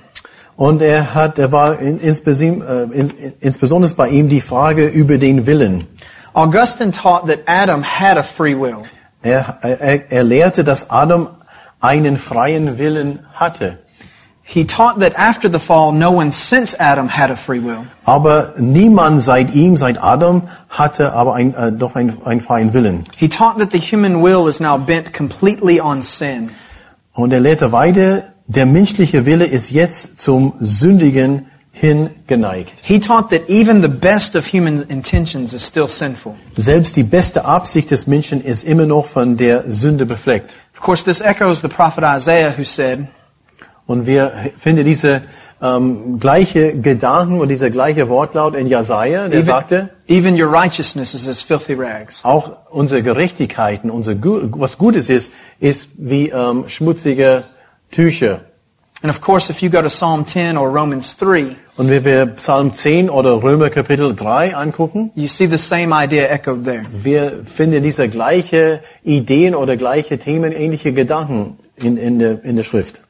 Und 0.55 0.81
er 0.81 1.13
hat, 1.13 1.39
er 1.39 1.51
war 1.51 1.79
in, 1.79 1.99
insbesondere, 1.99 3.91
äh, 3.91 3.95
bei 3.95 4.09
ihm 4.09 4.29
die 4.29 4.41
Frage 4.41 4.87
über 4.87 5.17
den 5.17 5.45
Willen. 5.45 5.87
Augustine 6.33 6.91
taught 6.91 7.27
that 7.27 7.39
Adam 7.47 7.83
had 7.83 8.17
a 8.17 8.23
free 8.23 8.55
will. 8.55 8.83
Er, 9.21 9.59
er, 9.61 10.11
er 10.11 10.23
lehrte, 10.23 10.63
dass 10.63 10.89
Adam 10.89 11.29
einen 11.79 12.17
freien 12.17 12.77
Willen 12.77 13.19
hatte. 13.33 13.79
He 14.45 14.65
taught 14.65 14.99
that 14.99 15.13
after 15.15 15.49
the 15.49 15.59
fall, 15.59 15.93
no 15.93 16.11
one 16.11 16.31
since 16.31 16.75
Adam 16.77 17.07
had 17.07 17.31
a 17.31 17.35
free 17.35 17.59
will. 17.59 17.87
Aber 18.05 18.53
niemand 18.57 19.23
seit 19.23 19.55
ihm, 19.55 19.77
seit 19.77 19.97
Adam, 20.03 20.43
hatte 20.69 21.13
aber 21.13 21.33
ein, 21.33 21.53
äh, 21.53 21.71
doch 21.71 21.95
ein, 21.95 22.17
einen 22.25 22.41
freien 22.41 22.73
Willen. 22.73 23.05
He 23.15 23.29
taught 23.29 23.57
that 23.59 23.71
the 23.71 23.79
human 23.79 24.21
will 24.21 24.47
is 24.47 24.59
now 24.59 24.77
bent 24.77 25.13
completely 25.13 25.79
on 25.79 26.03
sin. 26.03 26.51
Und 27.13 27.31
er 27.31 27.39
lehrte 27.39 27.71
weiter, 27.71 28.33
der 28.47 28.65
menschliche 28.65 29.25
Wille 29.25 29.45
ist 29.45 29.71
jetzt 29.71 30.19
zum 30.19 30.53
Sündigen 30.59 31.47
hingeneigt. 31.71 32.75
He 32.83 32.99
taught 32.99 33.29
that 33.29 33.49
even 33.49 33.81
the 33.81 33.87
best 33.87 34.35
of 34.35 34.45
human 34.45 34.83
intentions 34.89 35.53
is 35.53 35.65
still 35.65 35.87
sinful. 35.87 36.35
Selbst 36.55 36.95
die 36.95 37.03
beste 37.03 37.45
Absicht 37.45 37.91
des 37.91 38.07
Menschen 38.07 38.43
ist 38.43 38.63
immer 38.63 38.85
noch 38.85 39.05
von 39.05 39.37
der 39.37 39.71
Sünde 39.71 40.05
befleckt. 40.05 40.53
Of 40.75 40.81
course, 40.81 41.03
this 41.03 41.21
echoes 41.21 41.61
the 41.61 41.69
prophet 41.69 42.03
Isaiah 42.03 42.53
who 42.55 42.65
said, 42.65 43.07
Und 43.85 44.05
wir 44.05 44.31
finden 44.57 44.85
diese 44.85 45.21
ähm, 45.61 46.19
gleiche 46.19 46.77
Gedanken 46.77 47.39
und 47.39 47.49
dieser 47.49 47.69
gleiche 47.69 48.09
Wortlaut 48.09 48.55
in 48.55 48.67
Jesaja, 48.67 49.27
der 49.27 49.39
even, 49.39 49.43
sagte, 49.43 49.89
even 50.07 50.39
your 50.39 50.51
righteousness 50.51 51.13
is 51.13 51.27
as 51.27 51.41
filthy 51.41 51.73
rags. 51.73 52.23
auch 52.23 52.51
unsere 52.69 53.01
Gerechtigkeiten, 53.01 53.89
unser 53.89 54.15
was 54.21 54.77
Gutes 54.77 55.09
ist, 55.09 55.31
ist 55.59 55.91
wie 55.97 56.29
ähm, 56.29 56.65
schmutzige 56.67 57.43
Tücher. 57.91 58.41
And 59.01 59.09
of 59.09 59.19
course, 59.19 59.49
if 59.49 59.61
you 59.61 59.69
go 59.69 59.81
to 59.81 59.89
Psalm 59.89 60.25
10 60.25 60.57
or 60.57 60.69
Romans 60.69 61.17
3, 61.17 61.55
Und 61.75 61.89
wenn 61.89 62.05
wir 62.05 62.25
Psalm 62.27 62.73
10 62.73 63.09
oder 63.09 63.41
Römer 63.41 63.69
Kapitel 63.69 64.15
3 64.15 64.55
angucken, 64.55 65.11
you 65.15 65.27
see 65.27 65.47
the 65.47 65.57
same 65.57 65.93
idea 65.93 66.25
echoed 66.25 66.63
there. 66.65 66.85
wir 67.01 67.43
finden 67.45 67.83
diese 67.83 68.07
gleiche 68.09 68.81
Ideen 69.03 69.55
oder 69.55 69.75
gleiche 69.75 70.17
Themen, 70.17 70.51
ähnliche 70.51 70.93
Gedanken 70.93 71.57
in, 71.75 71.97
in, 71.97 72.19
der, 72.19 72.43
in 72.43 72.55
der 72.55 72.63
Schrift. 72.63 73.02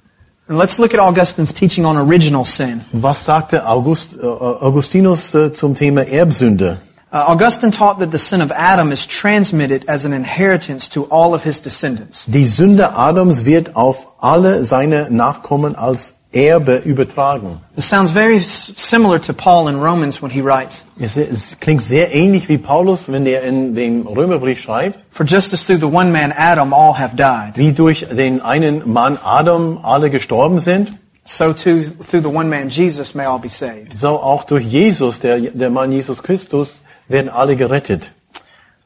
And 0.47 0.57
let's 0.57 0.77
look 0.77 0.93
at 0.93 0.99
Augustine's 0.99 1.53
teaching 1.53 1.85
on 1.85 1.95
original 1.95 2.43
sin. 2.43 2.81
Was 2.91 3.23
sagte 3.23 3.65
August, 3.65 4.17
äh, 4.21 4.25
Augustinus 4.25 5.33
äh, 5.33 5.53
zum 5.53 5.73
Thema 5.73 6.01
Erbsünde? 6.01 6.81
Uh, 7.13 7.17
Augustine 7.27 7.71
taught 7.71 7.99
that 7.99 8.11
the 8.11 8.17
sin 8.17 8.41
of 8.41 8.51
Adam 8.51 8.91
is 8.91 9.05
transmitted 9.05 9.87
as 9.87 10.03
an 10.03 10.11
inheritance 10.11 10.89
to 10.89 11.05
all 11.11 11.33
of 11.33 11.43
his 11.43 11.61
descendants. 11.61 12.25
Die 12.27 12.45
Sünde 12.45 12.95
Adams 12.95 13.45
wird 13.45 13.75
auf 13.75 14.09
alle 14.19 14.65
seine 14.65 15.09
Nachkommen 15.11 15.75
als 15.75 16.15
Erbe 16.33 16.77
übertragen. 16.77 17.59
This 17.75 17.87
sounds 17.87 18.11
very 18.11 18.39
similar 18.41 19.21
to 19.21 19.33
Paul 19.33 19.69
in 19.69 19.79
Romans 19.79 20.21
when 20.21 20.31
he 20.31 20.41
writes, 20.41 20.83
Es, 20.99 21.15
es 21.15 21.59
klingt 21.59 21.81
sehr 21.81 22.13
ähnlich 22.13 22.49
wie 22.49 22.57
Paulus, 22.57 23.11
wenn 23.11 23.25
er 23.25 23.43
in 23.43 23.75
dem 23.75 24.07
Römerbrief 24.07 24.59
schreibt, 24.59 25.03
For 25.11 25.25
just 25.25 25.53
as 25.53 25.65
through 25.65 25.79
the 25.79 25.85
one 25.85 26.11
man 26.11 26.33
Adam 26.35 26.73
all 26.73 26.97
have 26.97 27.15
died, 27.15 27.55
wie 27.55 27.71
durch 27.71 28.07
den 28.09 28.41
einen 28.41 28.91
Mann 28.91 29.17
Adam 29.23 29.79
alle 29.83 30.09
gestorben 30.09 30.59
sind, 30.59 30.93
so 31.23 31.53
too 31.53 31.83
through 32.09 32.21
the 32.21 32.35
one 32.35 32.49
man 32.49 32.69
Jesus 32.69 33.13
may 33.13 33.25
all 33.25 33.39
be 33.39 33.49
saved. 33.49 33.95
so 33.95 34.19
auch 34.19 34.43
durch 34.43 34.65
Jesus, 34.65 35.19
der, 35.19 35.39
der 35.39 35.69
Mann 35.69 35.91
Jesus 35.91 36.23
Christus, 36.23 36.81
werden 37.07 37.29
alle 37.29 37.55
gerettet. 37.55 38.11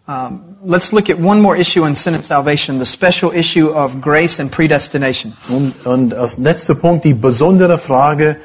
Um, 0.07 0.55
let's 0.63 0.93
look 0.93 1.09
at 1.09 1.19
one 1.19 1.41
more 1.41 1.57
issue 1.57 1.85
in 1.85 1.95
sin 1.95 2.13
and 2.13 2.23
salvation, 2.23 2.79
the 2.79 2.85
special 2.85 3.29
issue 3.31 3.67
of 3.69 3.99
grace 3.99 4.39
and 4.39 4.49
predestination. 4.49 5.33
Und, 5.49 5.85
und 5.85 6.13
als 6.13 6.37
letzter 6.37 6.75
Punkt 6.75 7.03
die 7.03 7.13
besondere 7.13 7.77
Frage 7.77 8.37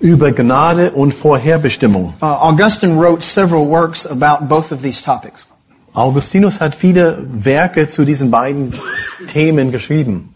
über 0.00 0.32
Gnade 0.32 0.92
und 0.92 1.12
Vorherbestimmung. 1.12 2.14
Uh, 2.22 2.26
Augustine 2.26 2.96
wrote 2.96 3.22
several 3.22 3.66
works 3.66 4.06
about 4.06 4.48
both 4.48 4.72
of 4.72 4.80
these 4.80 5.02
topics. 5.02 5.46
Augustinus 5.94 6.60
hat 6.60 6.74
viele 6.74 7.26
Werke 7.30 7.88
zu 7.88 8.04
diesen 8.04 8.30
beiden 8.30 8.72
Themen 9.26 9.72
geschrieben. 9.72 10.34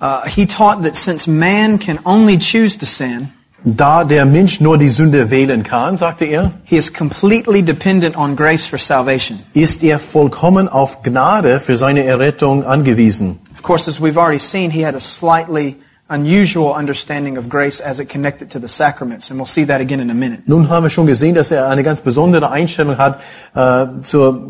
Uh, 0.00 0.26
he 0.26 0.46
taught 0.46 0.82
that 0.84 0.96
since 0.96 1.26
man 1.26 1.78
can 1.78 1.98
only 2.04 2.38
choose 2.38 2.78
to 2.78 2.86
sin, 2.86 3.32
Da 3.64 4.04
der 4.04 4.24
Mensch 4.24 4.60
nur 4.60 4.78
die 4.78 4.88
Sünde 4.88 5.30
wählen 5.30 5.64
kann, 5.64 5.96
sagte 5.96 6.24
er, 6.24 6.52
he 6.64 6.76
is 6.76 6.92
completely 6.92 7.60
dependent 7.62 8.16
on 8.16 8.36
grace 8.36 8.64
for 8.66 8.78
salvation. 8.78 9.40
ist 9.52 9.82
er 9.82 9.98
vollkommen 9.98 10.68
auf 10.68 11.02
Gnade 11.02 11.58
für 11.58 11.76
seine 11.76 12.04
Errettung 12.04 12.64
angewiesen. 12.64 13.40
Of 13.56 13.62
course, 13.64 13.90
as 13.90 14.00
we've 14.00 14.16
already 14.16 14.38
seen, 14.38 14.70
he 14.70 14.84
had 14.84 14.94
a 14.94 15.00
slightly 15.00 15.76
unusual 16.08 16.72
understanding 16.72 17.36
of 17.36 17.48
grace 17.48 17.80
as 17.80 17.98
it 17.98 18.08
connected 18.08 18.48
to 18.50 18.60
the 18.60 18.68
sacraments, 18.68 19.28
and 19.30 19.38
we'll 19.38 19.46
see 19.46 19.64
that 19.64 19.80
again 19.80 20.00
in 20.00 20.08
a 20.10 20.14
minute. 20.14 20.42
Nun 20.46 20.68
haben 20.70 20.84
wir 20.84 20.90
schon 20.90 21.06
gesehen, 21.06 21.34
dass 21.34 21.50
er 21.50 21.68
eine 21.68 21.82
ganz 21.82 22.00
besondere 22.00 22.50
Einstellung 22.50 22.96
hat 22.96 23.18
äh, 23.54 23.86
zur, 24.02 24.40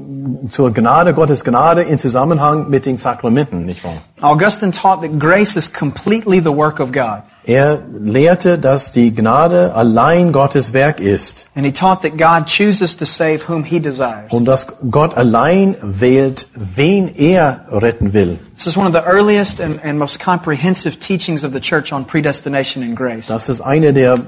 zur 0.50 0.72
Gnade, 0.72 1.14
Gottes 1.14 1.44
Gnade 1.44 1.82
in 1.82 1.98
Zusammenhang 1.98 2.68
mit 2.68 2.86
den 2.86 2.98
Sakramenten, 2.98 3.64
nicht 3.64 3.82
wahr? 3.82 3.94
Augustine 4.20 4.70
taught 4.70 5.00
that 5.00 5.18
grace 5.18 5.56
is 5.56 5.72
completely 5.72 6.38
the 6.40 6.54
work 6.54 6.78
of 6.78 6.92
God. 6.92 7.22
Er 7.48 7.78
lehrte, 7.98 8.58
dass 8.58 8.92
die 8.92 9.14
Gnade 9.14 9.74
allein 9.74 10.32
Gottes 10.32 10.74
Werk 10.74 11.00
ist 11.00 11.48
And 11.56 11.64
he 11.64 11.72
taught 11.72 12.02
that 12.02 12.18
God 12.18 12.46
chooses 12.46 12.94
to 12.98 13.06
save 13.06 13.48
whom 13.48 13.64
he 13.64 13.80
desires. 13.80 14.30
und 14.30 14.44
dass 14.44 14.66
Gott 14.90 15.16
allein 15.16 15.74
wählt, 15.80 16.46
wen 16.54 17.08
er 17.16 17.64
retten 17.70 18.12
will. 18.12 18.38
This 18.54 18.66
is 18.66 18.76
one 18.76 18.86
of 18.86 18.92
the 18.92 19.00
earliest 19.10 19.62
and, 19.62 19.82
and 19.82 19.98
most 19.98 20.20
comprehensive 20.22 20.98
teachings 20.98 21.42
of 21.42 21.54
the 21.54 21.60
church 21.60 21.90
on 21.90 22.04
predestination 22.04 22.82
and 22.82 22.94
grace. 22.94 23.28
Das 23.28 23.48
ist 23.48 23.62
eine 23.62 23.94
der 23.94 24.18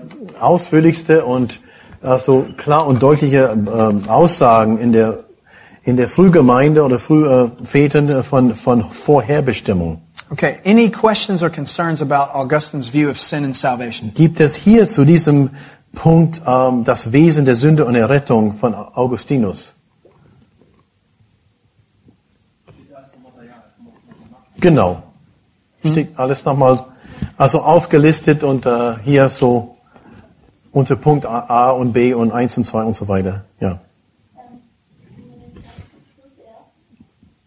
ausführlichste 0.41 1.27
und 1.27 1.61
äh, 2.03 2.19
so 2.19 2.47
klar 2.57 2.87
und 2.87 3.03
deutliche 3.03 3.55
äh, 3.55 4.09
Aussagen 4.09 4.79
in 4.79 4.93
der 4.93 5.25
in 5.83 5.97
der 5.99 6.09
Frühgemeinde 6.09 6.85
oder 6.85 6.99
Frühvätern 6.99 8.23
von 8.23 8.55
von 8.55 8.91
Vorherbestimmung. 8.93 10.01
Okay, 10.33 10.61
any 10.65 10.91
questions 10.91 11.43
or 11.43 11.51
concerns 11.51 12.01
about 12.01 12.33
Augustine's 12.33 12.89
view 12.89 13.11
of 13.11 13.19
sin 13.19 13.45
and 13.45 13.55
salvation? 13.55 14.13
Gibt 14.15 14.39
es 14.39 14.55
hier 14.55 14.89
zu 14.89 15.05
diesem 15.05 15.51
Punkt 15.93 16.41
ähm, 16.47 16.85
das 16.85 17.11
Wesen 17.11 17.45
der 17.45 17.57
Sünde 17.57 17.85
und 17.85 17.97
Errettung 17.97 18.55
von 18.55 18.75
Augustinus? 18.75 19.75
Genau. 24.61 25.03
Steht 25.85 26.17
alles 26.17 26.45
nochmal, 26.45 26.85
also 27.37 27.63
aufgelistet 27.63 28.45
und 28.45 28.67
äh, 28.67 28.99
hier 29.03 29.31
so 29.31 29.79
unter 30.71 30.95
Punkt 30.95 31.27
A, 31.27 31.41
A 31.49 31.71
und 31.71 31.93
B 31.93 32.15
und 32.15 32.31
1 32.31 32.59
und 32.59 32.65
2 32.65 32.85
und 32.85 32.95
so 32.95 33.09
weiter. 33.09 33.47
Ja. 33.59 33.81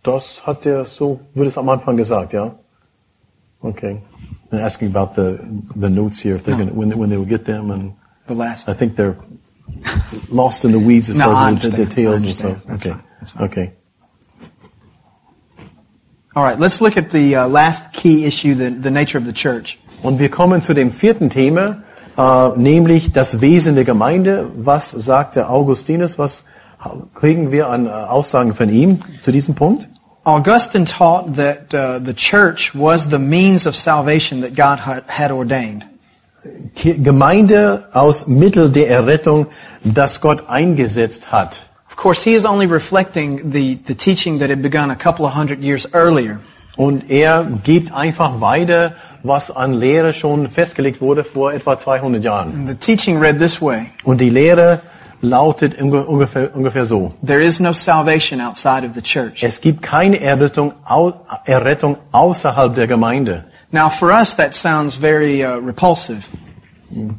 Das 0.01 0.45
hat 0.45 0.65
er 0.65 0.83
so, 0.83 1.21
wurde 1.33 1.47
es 1.47 1.57
am 1.57 1.69
Anfang 1.69 1.95
gesagt, 1.95 2.33
ja? 2.33 2.55
Okay. 3.63 4.01
And 4.51 4.61
asking 4.61 4.89
about 4.89 5.15
the 5.15 5.39
the 5.75 5.89
notes 5.89 6.19
here, 6.19 6.35
if 6.35 6.43
they're 6.43 6.57
gonna, 6.57 6.73
when 6.73 6.89
they, 6.89 6.95
when 6.95 7.09
they 7.09 7.17
will 7.17 7.25
get 7.29 7.45
them, 7.45 7.71
and 7.71 7.93
The 8.27 8.35
last. 8.35 8.67
I 8.69 8.73
think 8.73 8.95
they're 8.95 9.17
lost 10.29 10.65
in 10.65 10.71
the 10.71 10.79
weeds 10.79 11.09
as 11.09 11.17
No, 11.23 11.33
far 11.33 11.49
as 11.49 11.61
the, 11.61 11.69
the 11.69 11.85
details 11.85 12.23
and 12.23 12.33
stuff. 12.33 12.63
That's 12.65 12.85
Okay. 12.85 12.89
fine. 12.91 13.03
That's 13.19 13.31
fine. 13.31 13.43
Okay. 13.49 13.71
All 16.35 16.43
right, 16.43 16.59
let's 16.59 16.81
look 16.81 16.97
at 16.97 17.11
the 17.11 17.35
uh, 17.35 17.47
last 17.47 17.93
key 17.93 18.25
issue, 18.25 18.55
the, 18.55 18.69
the 18.71 18.89
nature 18.91 19.17
of 19.19 19.25
the 19.25 19.33
church. 19.33 19.77
Und 20.01 20.19
wir 20.19 20.29
kommen 20.29 20.61
zu 20.61 20.73
dem 20.73 20.91
vierten 20.91 21.29
Thema, 21.29 21.83
äh, 22.17 22.49
nämlich 22.57 23.11
das 23.11 23.39
Wesen 23.39 23.75
der 23.75 23.83
Gemeinde. 23.85 24.49
Was 24.55 24.91
sagte 24.91 25.47
Augustinus? 25.49 26.17
Was 26.17 26.43
kriegen 27.13 27.51
wir 27.51 27.69
an 27.69 27.85
äh, 27.85 27.89
Aussagen 27.89 28.53
von 28.53 28.69
ihm 28.69 28.99
zu 29.19 29.31
diesem 29.31 29.55
Punkt? 29.55 29.87
Augustine 30.25 30.85
taught 30.85 31.35
that 31.35 31.73
uh, 31.73 31.99
the 31.99 32.13
church 32.13 32.73
was 32.73 33.09
the 33.09 33.19
means 33.19 33.65
of 33.65 33.75
salvation 33.75 34.41
that 34.41 34.55
God 34.55 34.79
had, 34.79 35.31
ordained. 35.31 35.85
Gemeinde 36.75 37.87
aus 37.93 38.27
Mittel 38.27 38.69
der 38.69 38.89
Errettung, 38.89 39.47
das 39.83 40.21
Gott 40.21 40.49
eingesetzt 40.49 41.31
hat. 41.31 41.65
Of 41.89 41.97
course, 41.97 42.23
he 42.23 42.35
is 42.35 42.45
only 42.45 42.65
reflecting 42.65 43.51
the, 43.51 43.75
the 43.85 43.95
teaching 43.95 44.39
that 44.39 44.49
had 44.49 44.61
begun 44.61 44.91
a 44.91 44.95
couple 44.95 45.25
of 45.25 45.33
hundred 45.33 45.61
years 45.61 45.87
earlier. 45.93 46.39
Und 46.75 47.09
er 47.09 47.45
gibt 47.63 47.93
einfach 47.93 48.41
weiter, 48.41 48.95
was 49.23 49.51
an 49.51 49.73
Lehre 49.73 50.13
schon 50.13 50.49
festgelegt 50.49 51.01
wurde 51.01 51.23
vor 51.23 51.53
etwa 51.53 51.77
200 51.77 52.23
Jahren. 52.23 52.53
And 52.53 52.67
the 52.67 52.75
teaching 52.75 53.19
read 53.19 53.39
this 53.39 53.61
way 53.61 53.91
Und 54.03 54.19
die 54.19 54.29
Lehre 54.29 54.81
lautet 55.23 55.79
unge- 55.81 56.03
ungefähr, 56.05 56.53
ungefähr 56.55 56.85
so. 56.85 57.13
There 57.25 57.41
is 57.41 57.59
no 57.59 57.73
salvation 57.73 58.41
outside 58.41 58.85
of 58.85 58.93
the 58.93 59.01
church. 59.01 59.41
Es 59.41 59.59
gibt 59.61 59.81
keine 59.81 60.19
Errettung, 60.19 60.73
Errettung 61.45 61.97
außerhalb 62.11 62.75
der 62.75 62.87
Gemeinde, 62.87 63.45
Now, 63.71 63.89
for 63.89 64.11
us, 64.11 64.35
that 64.35 64.53
sounds 64.53 64.95
very 64.97 65.43
uh, 65.43 65.55
repulsive. 65.57 66.21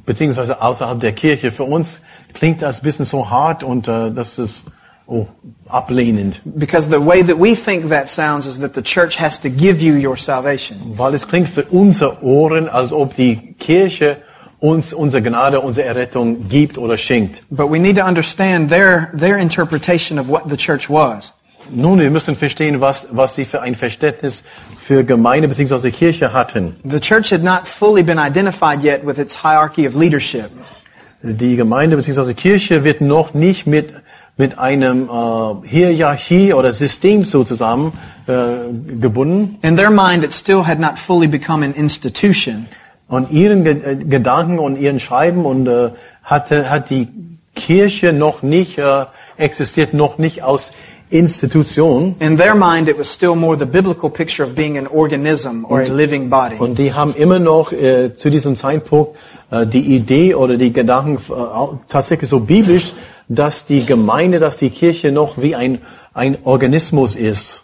beziehungsweise 0.07 0.61
außerhalb 0.63 1.01
der 1.01 1.13
Kirche. 1.13 1.51
Für 1.51 1.65
uns 1.65 2.01
klingt 2.33 2.63
das 2.63 2.79
ein 2.81 2.85
bisschen 2.85 3.05
so 3.05 3.29
hart 3.29 3.65
und 3.65 3.89
äh, 3.89 4.13
das 4.13 4.39
ist 4.39 4.65
oh, 5.09 5.27
ablehnend, 5.69 6.41
Because 6.45 6.89
the 6.89 7.05
way 7.05 7.23
that 7.25 7.39
we 7.41 7.55
think 7.57 7.89
that 7.91 8.09
sounds 8.09 8.47
is 8.47 8.61
that 8.61 8.75
the 8.75 8.83
church 8.83 9.19
has 9.21 9.41
to 9.41 9.49
give 9.49 9.83
you 9.83 9.95
your 9.97 10.17
salvation. 10.17 10.79
weil 10.97 11.15
es 11.15 11.27
klingt 11.27 11.49
für 11.49 11.65
unsere 11.65 12.23
Ohren, 12.23 12.69
als 12.69 12.93
ob 12.93 13.17
die 13.17 13.55
Kirche 13.59 14.19
uns 14.65 14.95
unsere 14.95 15.23
Gnade, 15.23 15.61
unsere 15.61 15.87
Errettung 15.87 16.49
gibt 16.49 16.79
oder 16.79 16.97
schenkt. 16.97 17.43
But 17.51 17.71
we 17.71 17.79
need 17.79 17.97
to 17.97 18.05
understand 18.07 18.71
their, 18.71 19.11
their 19.13 19.37
interpretation 19.37 20.19
of 20.19 20.27
what 20.29 20.49
the 20.49 20.57
church 20.57 20.89
was. 20.89 21.33
Nun, 21.71 22.01
wir 22.01 22.11
müssen 22.11 22.35
verstehen, 22.35 22.81
was, 22.81 23.09
was 23.11 23.35
sie 23.37 23.45
für 23.45 23.61
ein 23.61 23.75
Verständnis 23.75 24.43
für 24.79 25.05
Gemeinde 25.05 25.49
bzw. 25.49 25.91
Kirche 25.91 26.33
hatten. 26.33 26.77
The 26.83 26.99
church 26.99 27.31
had 27.31 27.43
not 27.43 27.69
fully 27.69 28.03
been 28.03 28.19
identified 28.19 28.83
yet 28.83 29.05
with 29.05 29.19
its 29.19 29.43
hierarchy 29.43 29.87
of 29.87 29.95
leadership. 29.95 30.51
Die 31.23 31.57
Gemeinde 31.57 31.97
bzw. 31.97 32.33
Kirche 32.33 32.85
wird 32.85 33.03
noch 33.03 33.35
nicht 33.35 33.67
mit, 33.67 33.93
mit 34.39 34.59
einem 34.59 35.11
äh, 35.11 35.69
Hierarchie 35.69 36.55
oder 36.55 36.73
System 36.73 37.25
so 37.25 37.45
zusammen 37.45 37.93
äh, 38.27 38.73
gebunden. 38.99 39.59
In 39.63 39.77
their 39.77 39.91
mind, 39.91 40.25
it 40.25 40.33
still 40.33 40.67
had 40.67 40.79
not 40.79 40.99
fully 40.99 41.27
become 41.27 41.63
an 41.63 41.75
institution. 41.75 42.67
Und 43.09 43.31
ihren 43.31 43.65
Ge 43.65 43.79
äh, 43.85 43.97
Gedanken 43.97 44.59
und 44.59 44.77
ihren 44.79 45.01
Schreiben 45.01 45.45
und 45.45 45.67
äh, 45.67 45.91
hatte, 46.23 46.71
hat 46.71 46.91
die 46.91 47.09
Kirche 47.55 48.13
noch 48.13 48.43
nicht 48.43 48.79
äh, 48.79 49.05
existiert, 49.37 49.95
noch 49.95 50.19
nicht 50.19 50.43
aus 50.43 50.73
Institution. 51.11 52.17
In 52.19 52.37
their 52.37 52.55
mind, 52.55 52.89
it 52.89 52.99
was 52.99 53.13
still 53.13 53.37
more 53.37 53.57
the 53.57 53.67
biblical 53.67 54.11
picture 54.11 54.43
of 54.43 54.55
being 54.55 54.79
an 54.79 54.87
organism 54.87 55.65
or 55.69 55.83
a 55.83 55.89
living 55.89 56.29
body. 56.29 56.57
Und 56.59 56.79
die 56.79 56.93
haben 56.93 57.15
immer 57.15 57.39
noch 57.39 57.73
äh, 57.73 58.15
zu 58.15 58.31
diesem 58.31 58.57
Zeitpunkt 58.57 59.17
äh, 59.51 59.67
die 59.67 59.95
Idee 59.95 60.35
oder 60.35 60.57
die 60.57 60.73
Gedanken 60.73 61.17
äh, 61.17 61.77
tatsächlich 61.89 62.31
so 62.31 62.41
biblisch, 62.41 62.95
dass 63.29 63.65
die 63.65 63.85
Gemeinde, 63.85 64.39
dass 64.39 64.57
die 64.57 64.71
Kirche 64.71 65.13
noch 65.13 65.39
wie 65.39 65.55
ein, 65.55 65.83
ein 66.15 66.39
Organismus 66.45 67.17
ist. 67.17 67.63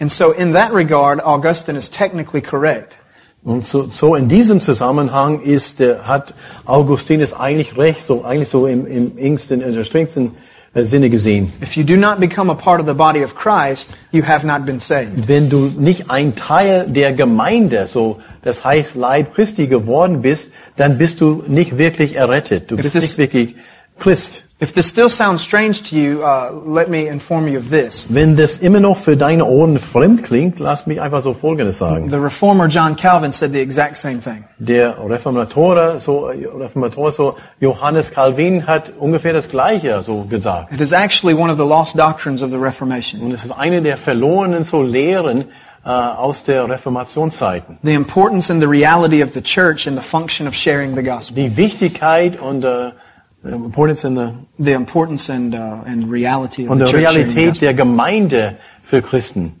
And 0.00 0.10
so 0.10 0.32
in 0.32 0.52
that 0.54 0.72
regard, 0.72 1.24
Augustine 1.24 1.76
is 1.76 1.90
technically 1.90 2.40
correct. 2.40 2.96
Und 3.44 3.64
so, 3.64 3.88
so 3.88 4.14
in 4.14 4.28
diesem 4.28 4.60
Zusammenhang 4.60 5.40
ist, 5.42 5.80
äh, 5.80 5.96
hat 6.02 6.34
Augustinus 6.66 7.32
eigentlich 7.32 7.76
recht, 7.76 8.00
so 8.00 8.24
eigentlich 8.24 8.48
so 8.48 8.66
im, 8.66 8.86
im 8.86 9.16
engsten, 9.16 9.62
im 9.62 9.84
strengsten 9.84 10.32
äh, 10.74 10.82
Sinne 10.82 11.08
gesehen. 11.08 11.52
If 11.62 11.76
you 11.76 11.84
do 11.84 11.96
not 11.96 12.18
become 12.20 12.50
a 12.50 12.54
part 12.54 12.80
of 12.80 12.86
the 12.86 12.94
body 12.94 13.24
of 13.24 13.34
Christ, 13.36 13.90
you 14.12 14.22
have 14.26 14.46
not 14.46 14.66
been 14.66 14.80
saved. 14.80 15.28
Wenn 15.28 15.48
du 15.48 15.70
nicht 15.78 16.10
ein 16.10 16.34
Teil 16.34 16.86
der 16.88 17.12
Gemeinde, 17.12 17.86
so 17.86 18.20
das 18.42 18.64
heißt 18.64 18.96
Leib 18.96 19.34
Christi 19.34 19.66
geworden 19.66 20.20
bist, 20.20 20.52
dann 20.76 20.98
bist 20.98 21.20
du 21.20 21.42
nicht 21.46 21.78
wirklich 21.78 22.16
errettet. 22.16 22.70
Du 22.70 22.74
If 22.76 22.82
bist 22.82 22.92
this- 22.94 23.02
nicht 23.04 23.18
wirklich 23.18 23.54
Christ. 23.98 24.44
If 24.60 24.72
this 24.72 24.88
still 24.88 25.08
sounds 25.08 25.40
strange 25.40 25.84
to 25.90 25.96
you, 25.96 26.24
uh, 26.24 26.50
let 26.50 26.90
me 26.90 27.06
inform 27.06 27.46
you 27.46 27.58
of 27.58 27.70
this. 27.70 28.06
Wenn 28.08 28.34
das 28.34 28.58
immer 28.58 28.80
noch 28.80 28.96
für 28.96 29.16
deine 29.16 29.44
Ohren 29.44 29.78
fremd 29.78 30.24
klingt, 30.24 30.58
lass 30.58 30.84
mich 30.84 31.00
einfach 31.00 31.22
so 31.22 31.32
Folgendes 31.32 31.78
sagen. 31.78 32.10
The 32.10 32.16
reformer 32.16 32.66
John 32.66 32.96
Calvin 32.96 33.30
said 33.30 33.52
the 33.52 33.60
exact 33.60 33.96
same 33.96 34.18
thing. 34.18 34.42
Der 34.58 34.96
Reformator, 34.98 36.00
so, 36.00 36.26
Reformator, 36.26 37.12
so 37.12 37.36
Johannes 37.60 38.10
Calvin 38.10 38.66
hat 38.66 38.92
ungefähr 38.98 39.32
das 39.32 39.48
Gleiche 39.48 40.02
so 40.02 40.24
gesagt. 40.24 40.72
It 40.72 40.80
is 40.80 40.90
actually 40.90 41.34
one 41.34 41.52
of 41.52 41.56
the 41.56 41.64
lost 41.64 41.96
doctrines 41.96 42.42
of 42.42 42.50
the 42.50 42.58
Reformation. 42.58 43.22
Und 43.22 43.30
es 43.30 43.44
ist 43.44 43.52
eine 43.52 43.80
der 43.80 43.96
verlorenen 43.96 44.64
so 44.64 44.82
Lehren 44.82 45.44
äh, 45.84 45.88
aus 45.88 46.42
der 46.42 46.68
Reformationszeiten. 46.68 47.78
The 47.84 47.94
importance 47.94 48.50
and 48.50 48.60
the 48.60 48.66
reality 48.66 49.22
of 49.22 49.32
the 49.34 49.40
church 49.40 49.86
and 49.86 49.96
the 49.96 50.04
function 50.04 50.48
of 50.48 50.56
sharing 50.56 50.96
the 50.96 51.04
gospel. 51.04 51.36
Die 51.36 51.56
Wichtigkeit 51.56 52.42
und 52.42 52.64
Importance 53.44 54.04
in 54.04 54.16
the, 54.16 54.32
The 54.58 54.72
importance 54.72 55.30
and, 55.32 55.54
uh, 55.54 55.84
and 55.86 56.10
reality 56.10 56.64
of 56.64 56.70
und 56.72 56.78
the 56.80 56.84
der 56.84 56.90
church 56.90 57.12
the 57.12 57.18
Realität 57.20 57.48
gospel. 57.50 57.60
der 57.60 57.74
Gemeinde 57.74 58.56
für 58.82 59.00
Christen. 59.02 59.60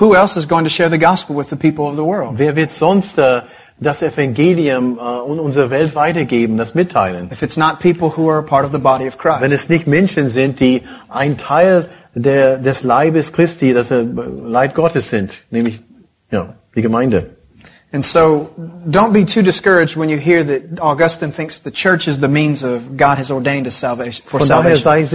Who 0.00 0.14
else 0.14 0.36
is 0.36 0.48
going 0.48 0.64
to 0.64 0.70
share 0.70 0.90
the 0.90 0.98
gospel 0.98 1.36
with 1.36 1.48
the 1.48 1.56
people 1.56 1.84
of 1.86 1.94
the 1.94 2.02
world? 2.02 2.32
Wer 2.38 2.56
wird 2.56 2.72
sonst 2.72 3.16
äh, 3.18 3.42
das 3.78 4.02
Evangelium 4.02 4.98
äh, 4.98 5.00
und 5.00 5.38
unsere 5.38 5.70
Welt 5.70 5.94
weitergeben, 5.94 6.56
das 6.56 6.74
mitteilen? 6.74 7.30
If 7.30 7.42
it's 7.42 7.56
not 7.56 7.78
people 7.78 8.10
who 8.16 8.28
are 8.28 8.40
a 8.40 8.42
part 8.42 8.64
of 8.64 8.72
the 8.72 8.78
body 8.78 9.06
of 9.06 9.16
Wenn 9.16 9.38
Christ. 9.50 9.54
es 9.54 9.68
nicht 9.68 9.86
Menschen 9.86 10.28
sind, 10.28 10.58
die 10.58 10.82
ein 11.08 11.38
Teil 11.38 11.88
der, 12.16 12.58
des 12.58 12.82
Leibes 12.82 13.32
Christi, 13.32 13.72
das 13.72 13.92
äh, 13.92 14.02
Leib 14.02 14.74
Gottes 14.74 15.10
sind, 15.10 15.44
nämlich 15.50 15.80
ja, 16.32 16.54
die 16.74 16.82
Gemeinde. 16.82 17.30
And 17.94 18.04
so, 18.04 18.50
don't 18.90 19.12
be 19.12 19.24
too 19.24 19.42
discouraged 19.42 19.94
when 19.94 20.08
you 20.08 20.18
hear 20.18 20.42
that 20.42 20.80
Augustine 20.80 21.30
thinks 21.30 21.60
the 21.60 21.70
church 21.70 22.08
is 22.08 22.18
the 22.18 22.26
means 22.26 22.64
of 22.64 22.96
God 22.96 23.18
has 23.18 23.30
ordained 23.30 23.68
us 23.68 23.76
salvation 23.76 24.26
for 24.26 24.40
Von 24.40 24.48
daher 24.48 24.74
sei 24.74 25.06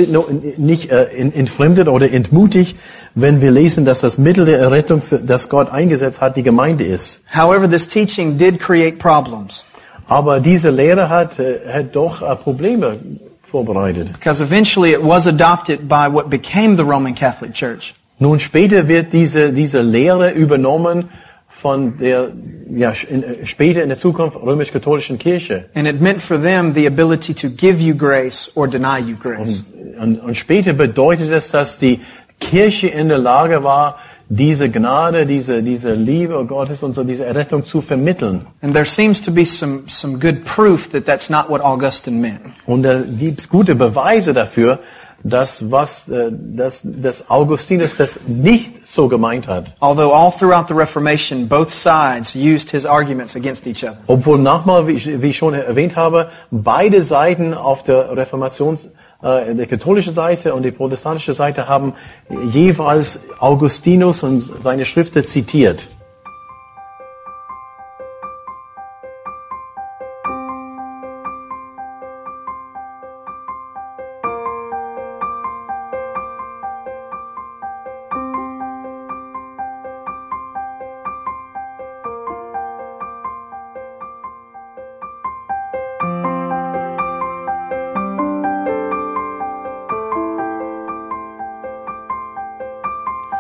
nicht 0.57 0.89
äh, 0.89 1.07
entfremdet 1.07 1.89
oder 1.89 2.09
entmutigt, 2.09 2.77
wenn 3.15 3.41
wir 3.41 3.51
lesen, 3.51 3.84
dass 3.84 3.99
das 3.99 4.17
Mittel 4.17 4.45
der 4.45 4.59
Errettung, 4.59 5.01
für, 5.01 5.19
das 5.19 5.49
Gott 5.49 5.69
eingesetzt 5.69 6.21
hat, 6.21 6.38
die 6.38 6.41
Gemeinde 6.43 6.86
ist. 6.86 7.21
However, 7.36 7.69
this 7.69 7.86
teaching 7.86 8.38
did 8.38 8.61
create 8.61 8.97
problems 8.97 9.65
Aber 10.07 10.39
diese 10.39 10.69
Lehre 10.69 11.09
hat, 11.09 11.38
äh, 11.38 11.59
hat 11.73 11.93
doch 11.93 12.21
äh, 12.21 12.34
Probleme 12.38 12.97
vorbereitet. 13.43 14.13
because 14.13 14.41
eventually 14.41 14.93
it 14.93 15.03
was 15.03 15.27
adopted 15.27 15.89
by 15.89 16.07
what 16.09 16.30
became 16.30 16.77
the 16.77 16.84
Roman 16.84 17.13
Catholic 17.13 17.53
Church. 17.53 17.93
Nun 18.19 18.39
später 18.39 18.88
wird 18.88 19.11
diese, 19.11 19.51
diese 19.51 19.82
Lehre 19.82 20.32
übernommen 20.32 21.09
von 21.62 21.97
der, 21.97 22.32
ja, 22.70 22.93
in, 23.10 23.24
äh, 23.24 23.45
später 23.45 23.84
in 23.84 23.89
der 23.89 23.97
Zukunft 23.97 24.38
römisch-katholischen 24.38 25.18
Kirche. 25.18 25.66
And 25.74 25.88
it 25.88 26.01
meant 26.01 26.22
for 26.22 26.41
them 26.41 26.74
the 26.74 26.88
ability 26.88 27.34
to 27.34 27.49
give 27.49 27.82
you 27.82 27.95
grace 27.95 28.51
or 28.55 28.68
deny 28.68 28.99
you 28.99 29.16
grace. 29.16 29.64
Und, 29.99 30.20
und 30.22 30.38
später 30.38 30.74
bedeutet 30.74 31.32
es, 31.32 31.51
dass 31.51 31.78
die 31.78 31.99
Kirche 32.39 32.88
in 32.88 33.10
der 33.10 33.18
Lage 33.18 33.64
war, 33.64 33.97
diese 34.30 34.70
Gnade, 34.70 35.26
diese, 35.26 35.64
diese 35.64 35.93
Liebe 35.93 36.45
Gottes 36.45 36.84
und 36.84 36.93
so 36.93 37.03
diese 37.03 37.26
Errettung 37.26 37.66
zu 37.66 37.82
vermitteln. 37.82 38.45
And 38.62 38.74
there 38.74 38.86
seems 38.86 39.22
to 39.22 39.32
be 39.32 39.43
some, 39.43 39.84
some 39.88 40.20
good 40.20 40.45
proof 40.45 40.91
that 40.91 41.05
that's 41.05 41.30
not 41.30 41.49
what 41.49 41.62
Augustine 41.62 42.22
meant. 42.22 42.41
Und 42.66 42.84
da 42.84 43.01
gibt 43.01 43.41
es 43.41 43.49
gute 43.49 43.76
Beweise 43.76 44.34
dafür, 44.34 44.80
dass 45.24 45.72
was, 45.72 46.07
äh, 46.09 46.32
dass, 46.32 46.82
dass 46.84 47.30
Augustinus 47.30 47.97
das 47.97 48.20
nicht 48.28 48.88
so 48.88 49.07
gemeint 49.07 49.47
hat. 49.47 49.76
Although 49.80 50.13
all 50.13 50.32
throughout 50.32 50.67
the 50.67 50.74
Reformation, 50.74 51.47
both 51.47 51.72
sides 51.72 52.36
used 52.36 52.72
his 52.72 52.86
arguments 52.86 53.36
against 53.36 53.67
each 53.67 53.84
other. 53.84 53.97
Obwohl 54.07 54.38
nochmal, 54.38 54.88
wie 54.88 54.93
ich, 54.93 55.22
wie 55.22 55.30
ich 55.30 55.38
schon 55.38 55.53
erwähnt 55.53 55.95
habe, 55.95 56.30
beide 56.51 57.01
Seiten 57.01 57.53
auf 57.53 57.84
der 57.84 58.15
Reformations, 58.15 58.89
äh, 59.22 59.53
der 59.53 59.67
katholische 59.67 60.11
Seite 60.11 60.53
und 60.53 60.63
die 60.63 60.72
protestantische 60.72 61.34
Seite 61.34 61.67
haben 61.67 61.93
jeweils 62.51 63.20
Augustinus 63.39 64.24
und 64.24 64.41
seine 64.63 64.86
Schriften 64.86 65.24
zitiert. 65.24 65.88